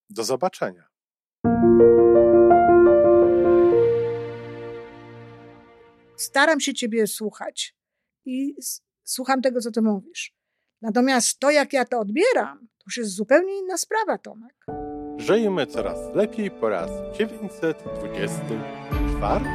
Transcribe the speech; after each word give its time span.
Do 0.10 0.24
zobaczenia. 0.24 0.90
Staram 6.18 6.60
się 6.60 6.74
Ciebie 6.74 7.08
słuchać 7.08 7.76
i 8.26 8.56
słucham 9.04 9.42
tego, 9.42 9.62
co 9.62 9.72
Ty 9.72 9.82
mówisz. 9.82 10.34
Natomiast 10.82 11.40
to, 11.40 11.52
jak 11.52 11.74
ja 11.74 11.86
to 11.86 12.00
odbieram, 12.00 12.60
to 12.60 12.84
już 12.88 12.98
jest 12.98 13.12
zupełnie 13.12 13.60
inna 13.60 13.78
sprawa, 13.78 14.18
Tomek. 14.18 14.66
Żyjmy 15.20 15.68
coraz 15.68 16.16
lepiej 16.16 16.52
po 16.52 16.70
raz 16.70 16.92
924. 17.18 19.46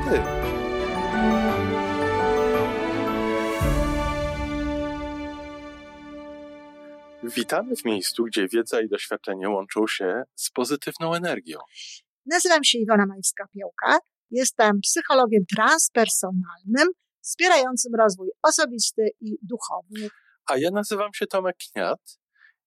Witamy 7.23 7.77
w 7.77 7.84
miejscu, 7.84 8.25
gdzie 8.25 8.48
wiedza 8.48 8.81
i 8.81 8.89
doświadczenie 8.89 9.48
łączą 9.48 9.87
się 9.87 10.23
z 10.34 10.51
pozytywną 10.51 11.15
energią. 11.15 11.59
Nazywam 12.27 12.65
się 12.65 12.78
Iwona 12.78 13.06
Majewska-Piołka. 13.06 13.99
Jestem 14.31 14.81
psychologiem 14.81 15.45
transpersonalnym, 15.56 16.89
wspierającym 17.21 17.95
rozwój 17.95 18.31
osobisty 18.43 19.09
i 19.21 19.39
duchowy. 19.43 20.11
A 20.47 20.56
ja 20.56 20.71
nazywam 20.71 21.15
się 21.15 21.27
Tomek 21.27 21.56
Kniat. 21.73 22.23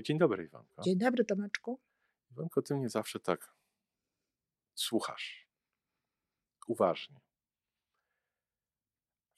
Dzień 0.00 0.18
dobry, 0.18 0.44
Iwanko. 0.44 0.82
Dzień 0.82 0.98
dobry, 0.98 1.24
Tomeczku. 1.24 1.80
Iwanko, 2.30 2.62
ty 2.62 2.74
mnie 2.74 2.88
zawsze 2.88 3.20
tak 3.20 3.54
słuchasz. 4.74 5.48
Uważnie. 6.66 7.20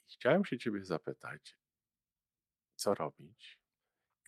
Chciałem 0.07 0.45
się 0.45 0.59
ciebie 0.59 0.85
zapytać, 0.85 1.59
co 2.77 2.95
robić, 2.95 3.59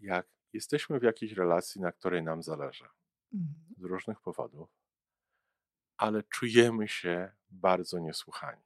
jak 0.00 0.28
jesteśmy 0.52 1.00
w 1.00 1.02
jakiejś 1.02 1.32
relacji, 1.32 1.80
na 1.80 1.92
której 1.92 2.22
nam 2.22 2.42
zależy 2.42 2.88
mhm. 3.34 3.74
z 3.78 3.82
różnych 3.82 4.20
powodów, 4.20 4.70
ale 5.96 6.22
czujemy 6.22 6.88
się 6.88 7.32
bardzo 7.48 7.98
niesłuchani. 7.98 8.62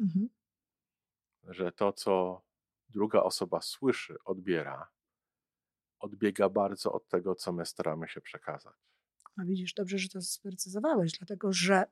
Mhm. 0.00 0.28
Że 1.42 1.72
to, 1.72 1.92
co 1.92 2.42
druga 2.88 3.22
osoba 3.22 3.60
słyszy, 3.60 4.16
odbiera, 4.24 4.95
odbiega 6.00 6.48
bardzo 6.48 6.92
od 6.92 7.08
tego, 7.08 7.34
co 7.34 7.52
my 7.52 7.66
staramy 7.66 8.08
się 8.08 8.20
przekazać. 8.20 8.74
A 9.36 9.44
widzisz, 9.44 9.74
dobrze, 9.74 9.98
że 9.98 10.08
to 10.08 10.22
sprecyzowałeś, 10.22 11.12
dlatego 11.12 11.52
że 11.52 11.84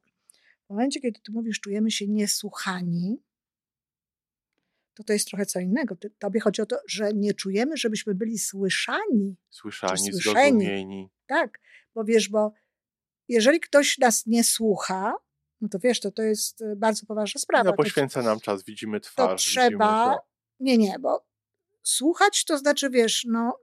w 0.66 0.70
momencie, 0.70 1.00
kiedy 1.00 1.20
ty 1.20 1.32
mówisz, 1.32 1.60
czujemy 1.60 1.90
się 1.90 2.08
niesłuchani, 2.08 3.22
to 4.94 5.04
to 5.04 5.12
jest 5.12 5.28
trochę 5.28 5.46
co 5.46 5.60
innego. 5.60 5.96
Tobie 6.18 6.40
chodzi 6.40 6.62
o 6.62 6.66
to, 6.66 6.76
że 6.86 7.12
nie 7.14 7.34
czujemy, 7.34 7.76
żebyśmy 7.76 8.14
byli 8.14 8.38
słyszani. 8.38 9.36
Słyszani, 9.50 10.12
zrozumieni. 10.12 11.10
Tak, 11.26 11.60
bo 11.94 12.04
wiesz, 12.04 12.28
bo 12.28 12.52
jeżeli 13.28 13.60
ktoś 13.60 13.98
nas 13.98 14.26
nie 14.26 14.44
słucha, 14.44 15.14
no 15.60 15.68
to 15.68 15.78
wiesz, 15.78 16.00
to, 16.00 16.10
to 16.10 16.22
jest 16.22 16.62
e, 16.62 16.76
bardzo 16.76 17.06
poważna 17.06 17.40
sprawa. 17.40 17.70
No 17.70 17.76
poświęca 17.76 18.22
nam 18.22 18.40
czas, 18.40 18.64
widzimy 18.64 19.00
twarz. 19.00 19.44
To 19.44 19.50
trzeba, 19.50 20.14
to... 20.14 20.26
nie, 20.60 20.78
nie, 20.78 20.98
bo 21.00 21.26
słuchać 21.82 22.44
to 22.44 22.58
znaczy, 22.58 22.90
wiesz, 22.90 23.24
no 23.28 23.58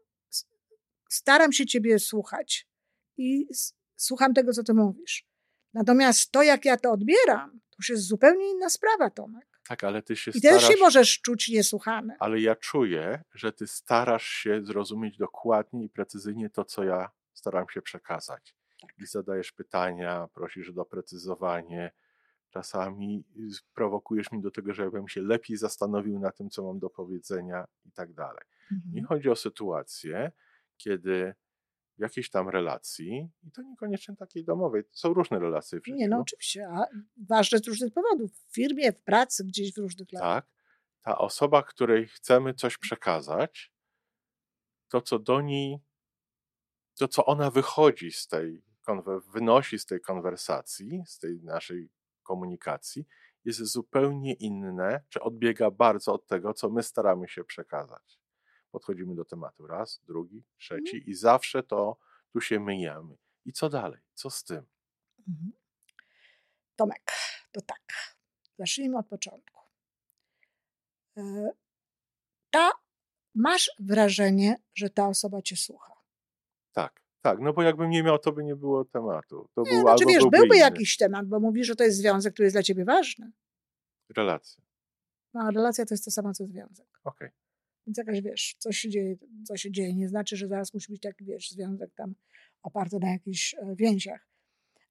staram 1.13 1.51
się 1.51 1.65
ciebie 1.65 1.99
słuchać 1.99 2.67
i 3.17 3.47
słucham 3.95 4.33
tego, 4.33 4.53
co 4.53 4.63
ty 4.63 4.73
mówisz. 4.73 5.25
Natomiast 5.73 6.31
to, 6.31 6.43
jak 6.43 6.65
ja 6.65 6.77
to 6.77 6.91
odbieram, 6.91 7.51
to 7.69 7.75
już 7.79 7.89
jest 7.89 8.03
zupełnie 8.03 8.51
inna 8.51 8.69
sprawa, 8.69 9.09
Tomek. 9.09 9.47
Tak, 9.67 9.83
ale 9.83 10.01
ty 10.01 10.15
się 10.15 10.31
I 10.31 10.39
starasz... 10.39 10.67
też 10.67 10.75
się 10.75 10.79
możesz 10.79 11.21
czuć 11.21 11.49
niesłuchany. 11.49 12.15
Ale 12.19 12.39
ja 12.39 12.55
czuję, 12.55 13.23
że 13.33 13.53
ty 13.53 13.67
starasz 13.67 14.27
się 14.27 14.65
zrozumieć 14.65 15.17
dokładnie 15.17 15.83
i 15.83 15.89
precyzyjnie 15.89 16.49
to, 16.49 16.65
co 16.65 16.83
ja 16.83 17.09
staram 17.33 17.65
się 17.69 17.81
przekazać. 17.81 18.55
Tak. 18.81 18.89
I 18.99 19.05
zadajesz 19.05 19.51
pytania, 19.51 20.27
prosisz 20.33 20.69
o 20.69 20.73
doprecyzowanie. 20.73 21.91
Czasami 22.49 23.23
prowokujesz 23.73 24.31
mnie 24.31 24.41
do 24.41 24.51
tego, 24.51 24.73
żebym 24.73 25.07
się 25.07 25.21
lepiej 25.21 25.57
zastanowił 25.57 26.19
na 26.19 26.31
tym, 26.31 26.49
co 26.49 26.63
mam 26.63 26.79
do 26.79 26.89
powiedzenia 26.89 27.67
i 27.85 27.91
tak 27.91 28.13
dalej. 28.13 28.43
Mhm. 28.71 28.95
Nie 28.95 29.03
chodzi 29.03 29.29
o 29.29 29.35
sytuację, 29.35 30.31
kiedy 30.83 31.33
w 31.97 32.01
jakiejś 32.01 32.29
tam 32.29 32.49
relacji, 32.49 33.29
i 33.43 33.51
to 33.51 33.61
niekoniecznie 33.61 34.15
takiej 34.15 34.43
domowej, 34.43 34.83
są 34.91 35.13
różne 35.13 35.39
relacje 35.39 35.79
w 35.79 35.85
życiu. 35.85 35.97
Nie, 35.97 36.07
no 36.07 36.19
oczywiście, 36.19 36.67
a 36.67 36.85
ważne 37.29 37.59
z 37.59 37.67
różnych 37.67 37.93
powodów, 37.93 38.31
w 38.31 38.55
firmie, 38.55 38.91
w 38.91 39.01
pracy, 39.01 39.43
gdzieś 39.45 39.73
w 39.73 39.77
różnych 39.77 40.11
latach. 40.11 40.43
Tak, 40.43 40.51
ta 41.01 41.17
osoba, 41.17 41.63
której 41.63 42.07
chcemy 42.07 42.53
coś 42.53 42.77
przekazać, 42.77 43.73
to 44.87 45.01
co 45.01 45.19
do 45.19 45.41
niej, 45.41 45.79
to 46.99 47.07
co 47.07 47.25
ona 47.25 47.51
wychodzi 47.51 48.11
z 48.11 48.27
tej, 48.27 48.63
wynosi 49.33 49.79
z 49.79 49.85
tej 49.85 50.01
konwersacji, 50.01 51.03
z 51.07 51.19
tej 51.19 51.43
naszej 51.43 51.89
komunikacji, 52.23 53.05
jest 53.45 53.59
zupełnie 53.59 54.33
inne, 54.33 55.03
czy 55.09 55.21
odbiega 55.21 55.71
bardzo 55.71 56.13
od 56.13 56.27
tego, 56.27 56.53
co 56.53 56.69
my 56.69 56.83
staramy 56.83 57.27
się 57.27 57.43
przekazać 57.43 58.20
podchodzimy 58.71 59.15
do 59.15 59.25
tematu 59.25 59.67
raz, 59.67 60.01
drugi, 60.03 60.43
trzeci 60.57 60.95
mhm. 60.95 61.03
i 61.05 61.13
zawsze 61.13 61.63
to 61.63 61.97
tu 62.33 62.41
się 62.41 62.59
myjemy. 62.59 63.17
I 63.45 63.53
co 63.53 63.69
dalej? 63.69 64.01
Co 64.13 64.29
z 64.29 64.43
tym? 64.43 64.65
Mhm. 65.27 65.51
Tomek, 66.75 67.11
to 67.51 67.61
tak. 67.61 68.15
Zacznijmy 68.57 68.97
od 68.97 69.07
początku. 69.07 69.61
E, 71.17 71.51
ta, 72.51 72.71
masz 73.35 73.71
wrażenie, 73.79 74.55
że 74.75 74.89
ta 74.89 75.07
osoba 75.07 75.41
cię 75.41 75.55
słucha. 75.55 75.93
Tak, 76.71 77.03
tak, 77.21 77.39
no 77.39 77.53
bo 77.53 77.61
jakbym 77.61 77.89
nie 77.89 78.03
miał, 78.03 78.19
to 78.19 78.31
by 78.31 78.43
nie 78.43 78.55
było 78.55 78.85
tematu. 78.85 79.49
To 79.53 79.61
nie, 79.61 79.71
był, 79.71 79.81
znaczy, 79.81 80.05
wiesz, 80.07 80.21
byłby, 80.21 80.37
byłby 80.37 80.57
jakiś 80.57 80.97
temat, 80.97 81.27
bo 81.27 81.39
mówisz, 81.39 81.67
że 81.67 81.75
to 81.75 81.83
jest 81.83 81.97
związek, 81.97 82.33
który 82.33 82.45
jest 82.45 82.55
dla 82.55 82.63
ciebie 82.63 82.85
ważny. 82.85 83.31
Relacja. 84.09 84.63
No, 85.33 85.41
a 85.41 85.51
relacja 85.51 85.85
to 85.85 85.93
jest 85.93 86.05
to 86.05 86.11
samo, 86.11 86.33
co 86.33 86.45
związek. 86.45 86.87
Okej. 87.03 87.27
Okay. 87.27 87.41
Więc 87.87 87.97
jakaś, 87.97 88.21
wiesz, 88.21 88.55
co 88.57 88.71
się 88.71 88.89
dzieje, 88.89 89.15
co 89.45 89.57
się 89.57 89.71
dzieje. 89.71 89.95
Nie 89.95 90.09
znaczy, 90.09 90.37
że 90.37 90.47
zaraz 90.47 90.73
musi 90.73 90.91
być 90.91 91.01
taki, 91.01 91.25
wiesz, 91.25 91.51
związek 91.51 91.93
tam 91.95 92.15
oparty 92.63 92.99
na 92.99 93.11
jakichś 93.11 93.53
e, 93.53 93.75
więziach. 93.75 94.27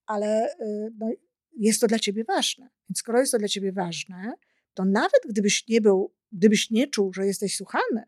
Ale 0.06 0.54
e, 0.58 0.90
no, 0.98 1.10
jest 1.56 1.80
to 1.80 1.86
dla 1.86 1.98
ciebie 1.98 2.24
ważne. 2.24 2.68
Więc 2.88 2.98
skoro 2.98 3.20
jest 3.20 3.32
to 3.32 3.38
dla 3.38 3.48
ciebie 3.48 3.72
ważne, 3.72 4.32
to 4.74 4.84
nawet 4.84 5.20
gdybyś 5.28 5.68
nie 5.68 5.80
był, 5.80 6.14
gdybyś 6.32 6.70
nie 6.70 6.86
czuł, 6.88 7.12
że 7.12 7.26
jesteś 7.26 7.56
słuchany, 7.56 8.04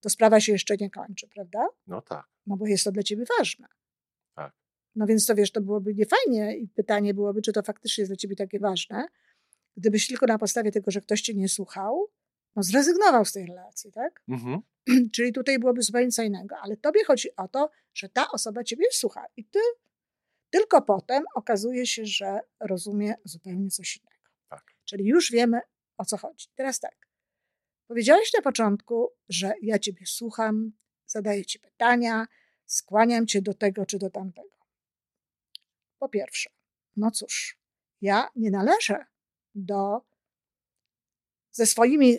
to 0.00 0.10
sprawa 0.10 0.40
się 0.40 0.52
jeszcze 0.52 0.76
nie 0.76 0.90
kończy, 0.90 1.28
prawda? 1.28 1.68
No 1.86 2.02
tak. 2.02 2.26
No 2.46 2.56
bo 2.56 2.66
jest 2.66 2.84
to 2.84 2.92
dla 2.92 3.02
ciebie 3.02 3.24
ważne. 3.38 3.66
Tak. 4.34 4.52
No 4.94 5.06
więc 5.06 5.26
to 5.26 5.34
wiesz, 5.34 5.52
to 5.52 5.60
byłoby 5.60 5.94
niefajnie 5.94 6.56
i 6.56 6.68
pytanie 6.68 7.14
byłoby, 7.14 7.42
czy 7.42 7.52
to 7.52 7.62
faktycznie 7.62 8.02
jest 8.02 8.10
dla 8.10 8.16
ciebie 8.16 8.36
takie 8.36 8.58
ważne, 8.58 9.06
gdybyś 9.76 10.06
tylko 10.06 10.26
na 10.26 10.38
podstawie 10.38 10.72
tego, 10.72 10.90
że 10.90 11.00
ktoś 11.00 11.20
cię 11.20 11.34
nie 11.34 11.48
słuchał, 11.48 12.08
no 12.58 12.62
zrezygnował 12.62 13.24
z 13.24 13.32
tej 13.32 13.46
relacji, 13.46 13.92
tak? 13.92 14.22
Mhm. 14.28 14.60
Czyli 15.12 15.32
tutaj 15.32 15.58
byłoby 15.58 15.82
zupełnie 15.82 16.10
co 16.10 16.22
innego. 16.22 16.56
Ale 16.62 16.76
tobie 16.76 17.04
chodzi 17.04 17.36
o 17.36 17.48
to, 17.48 17.70
że 17.94 18.08
ta 18.08 18.30
osoba 18.30 18.64
ciebie 18.64 18.84
słucha 18.92 19.24
i 19.36 19.44
ty 19.44 19.58
tylko 20.50 20.82
potem 20.82 21.24
okazuje 21.34 21.86
się, 21.86 22.06
że 22.06 22.40
rozumie 22.60 23.14
zupełnie 23.24 23.70
coś 23.70 23.96
innego. 23.96 24.30
Tak. 24.48 24.64
Czyli 24.84 25.04
już 25.04 25.30
wiemy, 25.30 25.60
o 25.98 26.04
co 26.04 26.16
chodzi. 26.16 26.46
Teraz 26.54 26.80
tak. 26.80 27.08
Powiedziałeś 27.86 28.32
na 28.36 28.42
początku, 28.42 29.08
że 29.28 29.52
ja 29.62 29.78
Ciebie 29.78 30.06
słucham, 30.06 30.72
zadaję 31.06 31.44
Ci 31.44 31.58
pytania, 31.58 32.26
skłaniam 32.66 33.26
Cię 33.26 33.42
do 33.42 33.54
tego 33.54 33.86
czy 33.86 33.98
do 33.98 34.10
tamtego. 34.10 34.58
Po 35.98 36.08
pierwsze, 36.08 36.50
no 36.96 37.10
cóż, 37.10 37.58
ja 38.00 38.28
nie 38.36 38.50
należę 38.50 39.06
do 39.54 40.08
ze 41.58 41.66
swoimi 41.66 42.18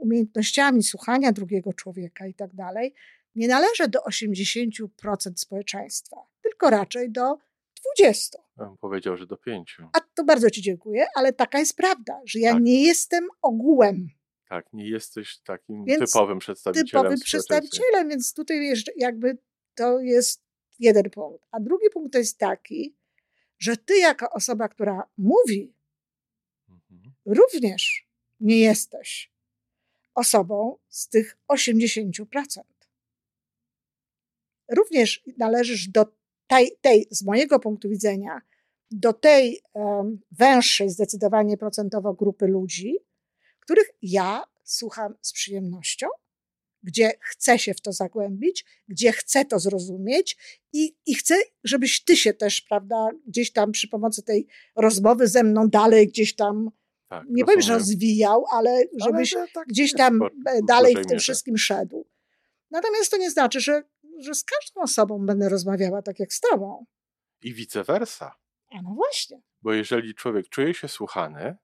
umiejętnościami 0.00 0.82
słuchania 0.82 1.32
drugiego 1.32 1.72
człowieka 1.72 2.26
i 2.26 2.34
tak 2.34 2.54
dalej, 2.54 2.94
nie 3.34 3.48
należę 3.48 3.88
do 3.88 3.98
80% 4.00 4.88
społeczeństwa, 5.36 6.16
tylko 6.42 6.70
raczej 6.70 7.10
do 7.10 7.38
20. 7.96 8.38
Ja 8.58 8.64
bym 8.66 8.76
powiedział, 8.78 9.16
że 9.16 9.26
do 9.26 9.36
5. 9.36 9.76
A 9.92 10.00
to 10.14 10.24
bardzo 10.24 10.50
Ci 10.50 10.62
dziękuję, 10.62 11.06
ale 11.14 11.32
taka 11.32 11.58
jest 11.58 11.76
prawda, 11.76 12.20
że 12.24 12.38
ja 12.38 12.52
Tak. 12.52 12.62
nie 12.62 12.82
jestem 12.84 13.28
ogółem. 13.42 14.08
Tak, 14.48 14.72
nie 14.72 14.88
jesteś 14.88 15.38
takim 15.38 15.84
Więc 15.84 16.12
typowym 16.12 16.38
przedstawicielem 16.38 16.86
typowym 16.86 17.20
przedstawicielem, 17.20 18.08
więc 18.08 18.34
tutaj 18.34 18.60
wiesz, 18.60 18.84
jakby 18.96 19.38
to 19.74 20.00
jest 20.00 20.42
jeden 20.78 21.10
punkt. 21.10 21.46
A 21.50 21.60
drugi 21.60 21.90
punkt 21.92 22.12
to 22.12 22.18
jest 22.18 22.38
taki, 22.38 22.96
że 23.58 23.76
ty 23.76 23.98
jako 23.98 24.30
osoba, 24.30 24.68
która 24.68 25.02
mówi, 25.18 25.74
Mhm. 26.68 27.12
również 27.26 28.08
nie 28.40 28.58
jesteś 28.58 29.29
osobą 30.14 30.76
z 30.88 31.08
tych 31.08 31.36
80%. 31.52 32.22
Również 34.76 35.22
należysz 35.38 35.88
do 35.88 36.06
tej, 36.46 36.76
tej 36.80 37.06
z 37.10 37.22
mojego 37.22 37.60
punktu 37.60 37.88
widzenia, 37.88 38.40
do 38.90 39.12
tej 39.12 39.60
em, 39.74 40.20
węższej 40.30 40.90
zdecydowanie 40.90 41.56
procentowo 41.56 42.14
grupy 42.14 42.46
ludzi, 42.46 42.94
których 43.60 43.90
ja 44.02 44.44
słucham 44.64 45.14
z 45.20 45.32
przyjemnością, 45.32 46.06
gdzie 46.82 47.12
chcę 47.20 47.58
się 47.58 47.74
w 47.74 47.80
to 47.80 47.92
zagłębić, 47.92 48.64
gdzie 48.88 49.12
chcę 49.12 49.44
to 49.44 49.58
zrozumieć 49.58 50.36
i, 50.72 50.96
i 51.06 51.14
chcę, 51.14 51.34
żebyś 51.64 52.04
ty 52.04 52.16
się 52.16 52.34
też, 52.34 52.60
prawda, 52.60 53.08
gdzieś 53.26 53.52
tam 53.52 53.72
przy 53.72 53.88
pomocy 53.88 54.22
tej 54.22 54.46
rozmowy 54.76 55.28
ze 55.28 55.42
mną 55.42 55.68
dalej 55.68 56.08
gdzieś 56.08 56.34
tam, 56.34 56.70
Tak, 57.10 57.24
nie 57.30 57.44
powiem, 57.44 57.60
że 57.60 57.72
rozwijał, 57.74 58.44
ale 58.52 58.70
Ale 58.70 58.84
żebyś 59.04 59.30
że 59.30 59.46
tak 59.54 59.66
gdzieś 59.68 59.92
tam 59.94 60.18
po- 60.18 60.26
e, 60.26 60.62
w 60.62 60.66
dalej 60.66 60.92
w 60.92 60.96
tym 60.96 61.04
mierze. 61.10 61.18
wszystkim 61.22 61.58
szedł. 61.58 62.06
Natomiast 62.70 63.10
to 63.10 63.16
nie 63.16 63.30
znaczy, 63.30 63.60
że, 63.60 63.82
że 64.18 64.34
z 64.34 64.44
każdą 64.44 64.80
osobą 64.82 65.26
będę 65.26 65.48
rozmawiała 65.48 66.02
tak 66.02 66.20
jak 66.20 66.32
z 66.32 66.40
tobą. 66.40 66.86
I 67.42 67.54
vice 67.54 67.84
versa. 67.84 68.34
A 68.70 68.82
no 68.82 68.94
właśnie, 68.94 69.40
Bo 69.62 69.72
jeżeli 69.72 70.14
człowiek 70.14 70.48
czuje 70.48 70.74
się 70.74 70.88
słuchany, 70.88 71.56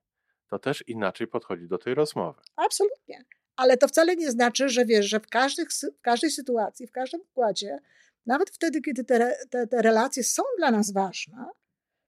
to 0.47 0.59
też 0.59 0.83
inaczej 0.87 1.27
podchodzi 1.27 1.67
do 1.67 1.77
tej 1.77 1.93
rozmowy. 1.93 2.41
absolutnie. 2.55 3.23
Ale 3.55 3.77
to 3.77 3.87
wcale 3.87 4.15
nie 4.15 4.31
znaczy, 4.31 4.69
że 4.69 4.85
wiesz, 4.85 5.05
że 5.05 5.19
w, 5.19 5.27
każdych, 5.27 5.67
w 5.97 6.01
każdej 6.01 6.31
sytuacji, 6.31 6.87
w 6.87 6.91
każdym 6.91 7.21
układzie, 7.21 7.79
nawet 8.25 8.49
wtedy, 8.49 8.81
kiedy 8.81 9.03
te, 9.03 9.37
te, 9.49 9.67
te 9.67 9.81
relacje 9.81 10.23
są 10.23 10.43
dla 10.57 10.71
nas 10.71 10.93
ważne, 10.93 11.45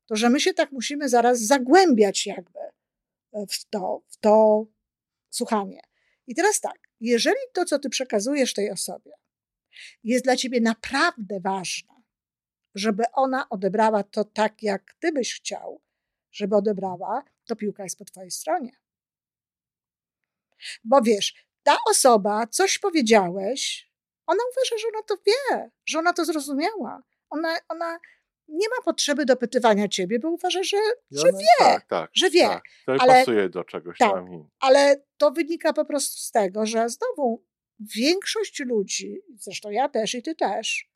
to 0.05 0.15
że 0.15 0.29
my 0.29 0.39
się 0.39 0.53
tak 0.53 0.71
musimy 0.71 1.09
zaraz 1.09 1.39
zagłębiać 1.39 2.25
jakby 2.27 2.59
w 3.33 3.65
to, 3.69 4.03
w 4.07 4.17
to 4.17 4.65
słuchanie. 5.29 5.81
I 6.27 6.35
teraz 6.35 6.59
tak, 6.59 6.89
jeżeli 6.99 7.39
to, 7.53 7.65
co 7.65 7.79
ty 7.79 7.89
przekazujesz 7.89 8.53
tej 8.53 8.71
osobie, 8.71 9.11
jest 10.03 10.25
dla 10.25 10.35
ciebie 10.35 10.61
naprawdę 10.61 11.39
ważne, 11.39 11.93
żeby 12.75 13.03
ona 13.13 13.49
odebrała 13.49 14.03
to 14.03 14.23
tak, 14.23 14.63
jak 14.63 14.93
ty 14.99 15.11
byś 15.11 15.35
chciał, 15.35 15.81
żeby 16.31 16.55
odebrała, 16.55 17.23
to 17.45 17.55
piłka 17.55 17.83
jest 17.83 17.97
po 17.97 18.05
twojej 18.05 18.31
stronie. 18.31 18.71
Bo 20.83 21.01
wiesz, 21.01 21.45
ta 21.63 21.77
osoba, 21.89 22.47
coś 22.47 22.79
powiedziałeś, 22.79 23.91
ona 24.25 24.39
uważa, 24.51 24.77
że 24.81 24.87
ona 24.87 25.03
to 25.03 25.17
wie, 25.27 25.71
że 25.85 25.99
ona 25.99 26.13
to 26.13 26.25
zrozumiała. 26.25 27.03
Ona, 27.29 27.57
ona 27.69 27.99
nie 28.51 28.69
ma 28.69 28.83
potrzeby 28.85 29.25
dopytywania 29.25 29.87
ciebie, 29.87 30.19
bo 30.19 30.29
uważa, 30.29 30.63
że, 30.63 30.77
I 31.11 31.17
że 31.17 31.29
ona- 31.29 31.37
wie, 31.39 31.45
Tak, 31.59 31.85
tak. 31.87 32.11
że 32.13 32.29
wie. 32.29 32.41
Tak. 32.41 32.63
To 32.85 32.91
ale- 32.99 33.13
pasuje 33.13 33.49
do 33.49 33.63
czegoś 33.63 33.97
tak. 33.97 34.11
tam. 34.11 34.49
ale 34.59 35.03
to 35.17 35.31
wynika 35.31 35.73
po 35.73 35.85
prostu 35.85 36.17
z 36.17 36.31
tego, 36.31 36.65
że 36.65 36.89
znowu 36.89 37.43
większość 37.95 38.59
ludzi, 38.59 39.21
zresztą 39.39 39.69
ja 39.69 39.89
też 39.89 40.15
i 40.15 40.21
ty 40.23 40.35
też, 40.35 40.89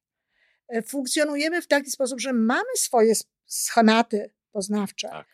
e, 0.68 0.82
funkcjonujemy 0.82 1.62
w 1.62 1.68
taki 1.68 1.92
sposób, 1.92 2.20
że 2.22 2.34
mamy 2.34 2.76
swoje 2.76 3.14
schematy 3.46 4.32
poznawcze. 4.52 5.08
Tak. 5.08 5.28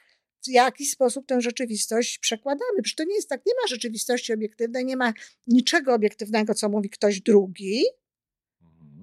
W 0.46 0.48
jakiś 0.52 0.92
sposób 0.92 1.26
tę 1.28 1.42
rzeczywistość 1.42 2.20
przekładamy. 2.20 2.82
Przecież 2.84 2.96
to 2.96 3.04
nie 3.04 3.16
jest 3.16 3.30
tak, 3.30 3.42
nie 3.46 3.54
ma 3.62 3.68
rzeczywistości 3.68 4.34
obiektywnej, 4.34 4.86
nie 4.86 4.98
ma 4.98 5.14
niczego 5.48 5.94
obiektywnego, 5.94 6.54
co 6.54 6.70
mówi 6.70 6.90
ktoś 6.90 7.22
drugi. 7.22 7.84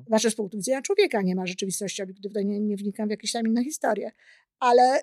Znaczy 0.07 0.31
z 0.31 0.35
punktu 0.35 0.57
widzenia 0.57 0.83
człowieka 0.83 1.23
nie 1.23 1.35
ma 1.35 1.47
rzeczywistości 1.47 2.03
obiektywnej, 2.03 2.47
nie, 2.47 2.61
nie 2.61 2.77
wnikam 2.77 3.09
w 3.09 3.11
jakieś 3.11 3.33
tam 3.33 3.47
inne 3.47 3.65
historie, 3.65 4.13
ale 4.59 5.01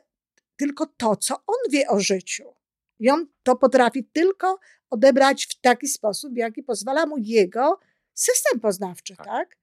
tylko 0.58 0.86
to, 0.86 1.16
co 1.16 1.36
on 1.36 1.72
wie 1.72 1.88
o 1.88 2.00
życiu. 2.00 2.54
I 3.00 3.10
on 3.10 3.28
to 3.44 3.56
potrafi 3.56 4.04
tylko 4.04 4.60
odebrać 4.90 5.46
w 5.46 5.62
taki 5.62 5.88
sposób, 5.88 6.38
jaki 6.38 6.64
pozwala 6.64 7.06
mu 7.06 7.18
jego 7.18 7.80
system 8.14 8.60
poznawczy, 8.60 9.16
Tak. 9.16 9.26
tak? 9.26 9.58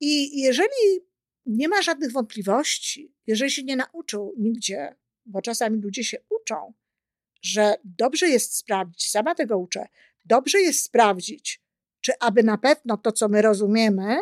I 0.00 0.40
jeżeli 0.40 1.00
nie 1.46 1.68
ma 1.68 1.82
żadnych 1.82 2.12
wątpliwości, 2.12 3.14
jeżeli 3.26 3.50
się 3.50 3.62
nie 3.62 3.76
nauczył 3.76 4.34
nigdzie, 4.38 4.96
bo 5.26 5.42
czasami 5.42 5.80
ludzie 5.80 6.04
się 6.04 6.18
uczą, 6.30 6.72
że 7.42 7.74
dobrze 7.84 8.28
jest 8.28 8.56
sprawdzić, 8.56 9.10
sama 9.10 9.34
tego 9.34 9.58
uczę, 9.58 9.86
dobrze 10.24 10.60
jest 10.60 10.82
sprawdzić, 10.82 11.62
czy 12.00 12.12
aby 12.20 12.42
na 12.42 12.58
pewno 12.58 12.96
to, 12.96 13.12
co 13.12 13.28
my 13.28 13.42
rozumiemy, 13.42 14.18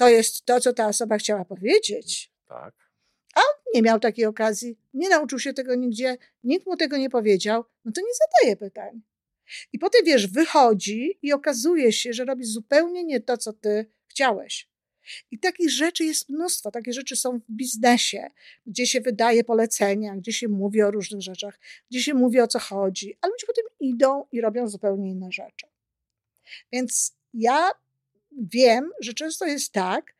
to 0.00 0.08
jest 0.08 0.44
to, 0.44 0.60
co 0.60 0.72
ta 0.72 0.88
osoba 0.88 1.18
chciała 1.18 1.44
powiedzieć. 1.44 2.32
Tak. 2.48 2.74
Nie 3.74 3.82
miał 3.82 4.00
takiej 4.00 4.26
okazji, 4.26 4.78
nie 4.94 5.08
nauczył 5.08 5.38
się 5.38 5.52
tego 5.52 5.74
nigdzie, 5.74 6.16
nikt 6.44 6.66
mu 6.66 6.76
tego 6.76 6.96
nie 6.96 7.10
powiedział, 7.10 7.64
no 7.84 7.92
to 7.92 8.00
nie 8.00 8.12
zadaje 8.14 8.56
pytań. 8.56 9.02
I 9.72 9.78
potem 9.78 10.04
wiesz, 10.04 10.26
wychodzi 10.26 11.18
i 11.22 11.32
okazuje 11.32 11.92
się, 11.92 12.12
że 12.12 12.24
robi 12.24 12.44
zupełnie 12.44 13.04
nie 13.04 13.20
to, 13.20 13.36
co 13.36 13.52
ty 13.52 13.86
chciałeś. 14.08 14.68
I 15.30 15.38
takich 15.38 15.70
rzeczy 15.70 16.04
jest 16.04 16.28
mnóstwo. 16.28 16.70
Takie 16.70 16.92
rzeczy 16.92 17.16
są 17.16 17.38
w 17.38 17.50
biznesie, 17.50 18.30
gdzie 18.66 18.86
się 18.86 19.00
wydaje 19.00 19.44
polecenia, 19.44 20.16
gdzie 20.16 20.32
się 20.32 20.48
mówi 20.48 20.82
o 20.82 20.90
różnych 20.90 21.22
rzeczach, 21.22 21.58
gdzie 21.90 22.00
się 22.00 22.14
mówi 22.14 22.40
o 22.40 22.46
co 22.46 22.58
chodzi, 22.58 23.18
a 23.20 23.26
ludzie 23.26 23.46
potem 23.46 23.64
idą 23.80 24.24
i 24.32 24.40
robią 24.40 24.68
zupełnie 24.68 25.10
inne 25.10 25.32
rzeczy. 25.32 25.66
Więc 26.72 27.16
ja 27.34 27.70
wiem, 28.32 28.90
że 29.00 29.14
często 29.14 29.46
jest 29.46 29.72
tak, 29.72 30.14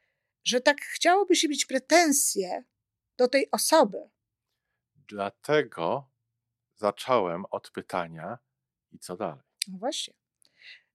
że 0.44 0.60
tak 0.60 0.80
chciałoby 0.80 1.36
się 1.36 1.48
mieć 1.48 1.66
pretensje 1.66 2.64
do 3.16 3.28
tej 3.28 3.50
osoby. 3.50 3.98
Dlatego 4.94 6.10
zacząłem 6.76 7.44
od 7.50 7.70
pytania 7.70 8.38
i 8.92 8.98
co 8.98 9.16
dalej. 9.16 9.42
No 9.68 9.78
właśnie. 9.78 10.14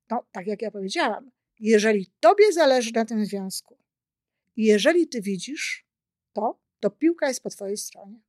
No, 0.10 0.26
tak 0.32 0.48
jak 0.48 0.62
ja 0.62 0.72
powiedziałam, 0.72 1.32
jeżeli 1.60 2.12
tobie 2.20 2.52
zależy 2.52 2.92
na 2.94 3.06
tym 3.06 3.26
związku, 3.26 3.78
i 4.56 4.66
jeżeli 4.66 5.08
ty 5.08 5.22
widzisz 5.22 5.86
to, 6.34 6.60
to 6.80 6.90
piłka 6.90 7.28
jest 7.28 7.44
po 7.44 7.50
twojej 7.50 7.78
stronie. 7.78 8.20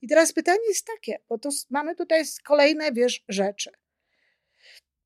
I 0.00 0.08
teraz 0.08 0.32
pytanie 0.32 0.68
jest 0.68 0.86
takie, 0.86 1.18
bo 1.28 1.38
to 1.38 1.48
mamy 1.70 1.96
tutaj 1.96 2.24
kolejne, 2.44 2.92
wiesz, 2.92 3.24
rzeczy. 3.28 3.70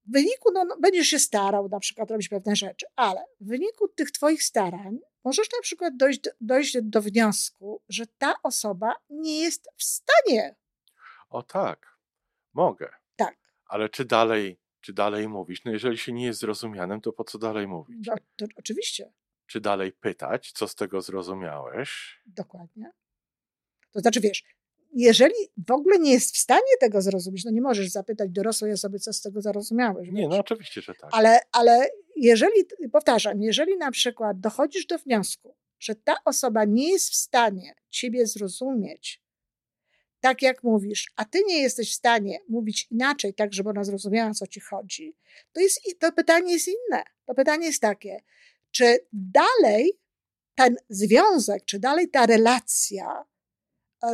W 0.07 0.13
wyniku, 0.13 0.53
no, 0.53 0.65
no, 0.65 0.77
będziesz 0.81 1.07
się 1.07 1.19
starał 1.19 1.69
na 1.69 1.81
przykład 1.81 2.11
robić 2.11 2.29
pewne 2.29 2.57
rzeczy, 2.57 2.87
ale 2.97 3.25
w 3.41 3.49
wyniku 3.49 3.89
tych 3.89 4.11
twoich 4.11 4.43
starań 4.43 4.99
możesz 5.25 5.47
na 5.53 5.61
przykład 5.63 5.97
dojść, 5.97 6.21
do- 6.21 6.31
dojść 6.41 6.77
do 6.83 7.03
wniosku, 7.03 7.83
że 7.89 8.07
ta 8.19 8.35
osoba 8.43 8.95
nie 9.11 9.41
jest 9.43 9.69
w 9.77 9.85
stanie 9.85 10.57
O 11.31 11.43
tak, 11.43 11.99
mogę. 12.53 12.93
tak. 13.17 13.37
Ale 13.67 13.89
czy 13.89 14.05
dalej, 14.05 14.61
czy 14.81 14.93
dalej 14.93 15.29
mówić? 15.29 15.65
No 15.65 15.73
jeżeli 15.73 15.99
się 15.99 16.13
nie 16.13 16.25
jest 16.27 16.41
zrozumianym, 16.41 17.01
to 17.01 17.13
po 17.13 17.25
co 17.25 17.39
dalej 17.39 17.67
mówić? 17.67 18.07
No, 18.07 18.15
to 18.37 18.47
oczywiście, 18.57 19.13
Czy 19.47 19.61
dalej 19.61 19.93
pytać, 19.93 20.53
co 20.53 20.69
z 20.69 20.75
tego 20.75 21.01
zrozumiałeś? 21.01 22.21
Dokładnie. 22.27 22.91
To 23.93 24.01
znaczy, 24.01 24.21
wiesz, 24.21 24.45
jeżeli 24.95 25.35
w 25.67 25.71
ogóle 25.71 25.99
nie 25.99 26.13
jest 26.13 26.35
w 26.35 26.39
stanie 26.39 26.77
tego 26.81 27.03
zrozumieć, 27.03 27.45
no 27.45 27.51
nie 27.51 27.61
możesz 27.61 27.89
zapytać 27.89 28.31
dorosłej 28.31 28.73
osoby, 28.73 28.99
co 28.99 29.13
z 29.13 29.21
tego 29.21 29.43
zrozumiałeś. 29.43 30.09
Nie, 30.09 30.23
wiesz. 30.23 30.31
no 30.31 30.39
oczywiście, 30.39 30.81
że 30.81 30.95
tak. 30.95 31.11
ale, 31.13 31.41
ale 31.53 31.89
jeżeli, 32.17 32.65
powtarzam, 32.93 33.43
jeżeli 33.43 33.77
na 33.77 33.91
przykład 33.91 34.41
dochodzisz 34.41 34.87
do 34.87 34.99
wniosku, 34.99 35.57
że 35.79 35.95
ta 35.95 36.15
osoba 36.25 36.65
nie 36.65 36.91
jest 36.91 37.11
w 37.11 37.17
stanie 37.17 37.75
ciebie 37.91 38.27
zrozumieć, 38.27 39.23
tak 40.21 40.43
jak 40.43 40.63
mówisz, 40.63 41.13
a 41.17 41.25
ty 41.25 41.43
nie 41.47 41.63
jesteś 41.63 41.91
w 41.91 41.95
stanie 41.95 42.39
mówić 42.49 42.87
inaczej, 42.91 43.35
tak 43.35 43.53
żeby 43.53 43.71
ona 43.71 43.85
zrozumiała, 43.85 44.31
o 44.31 44.35
co 44.35 44.47
ci 44.47 44.61
chodzi, 44.61 45.17
to, 45.53 45.61
jest, 45.61 45.81
to 45.99 46.13
pytanie 46.13 46.53
jest 46.53 46.69
inne. 46.69 47.03
To 47.27 47.35
pytanie 47.35 47.67
jest 47.67 47.81
takie, 47.81 48.21
czy 48.71 48.99
dalej 49.13 49.99
ten 50.55 50.77
związek, 50.89 51.65
czy 51.65 51.79
dalej 51.79 52.09
ta 52.09 52.27
relacja 52.27 53.25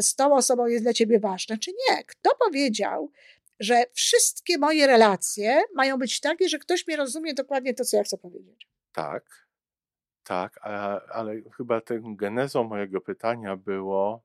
z 0.01 0.15
tą 0.15 0.35
osobą 0.35 0.67
jest 0.67 0.85
dla 0.85 0.93
ciebie 0.93 1.21
ważne, 1.21 1.59
czy 1.59 1.71
nie. 1.71 2.05
Kto 2.05 2.31
powiedział, 2.45 3.13
że 3.61 3.85
wszystkie 3.93 4.59
moje 4.59 4.87
relacje 4.87 5.63
mają 5.75 5.99
być 5.99 6.21
takie, 6.21 6.49
że 6.49 6.59
ktoś 6.59 6.87
mnie 6.87 6.97
rozumie 6.97 7.35
dokładnie 7.35 7.75
to, 7.75 7.85
co 7.85 7.97
ja 7.97 8.03
chcę 8.03 8.19
powiedzieć? 8.19 8.69
Tak, 8.93 9.49
tak, 10.25 10.61
ale 11.13 11.43
chyba 11.57 11.81
tą 11.81 12.17
genezą 12.17 12.65
mojego 12.65 13.01
pytania 13.01 13.57
było, 13.57 14.23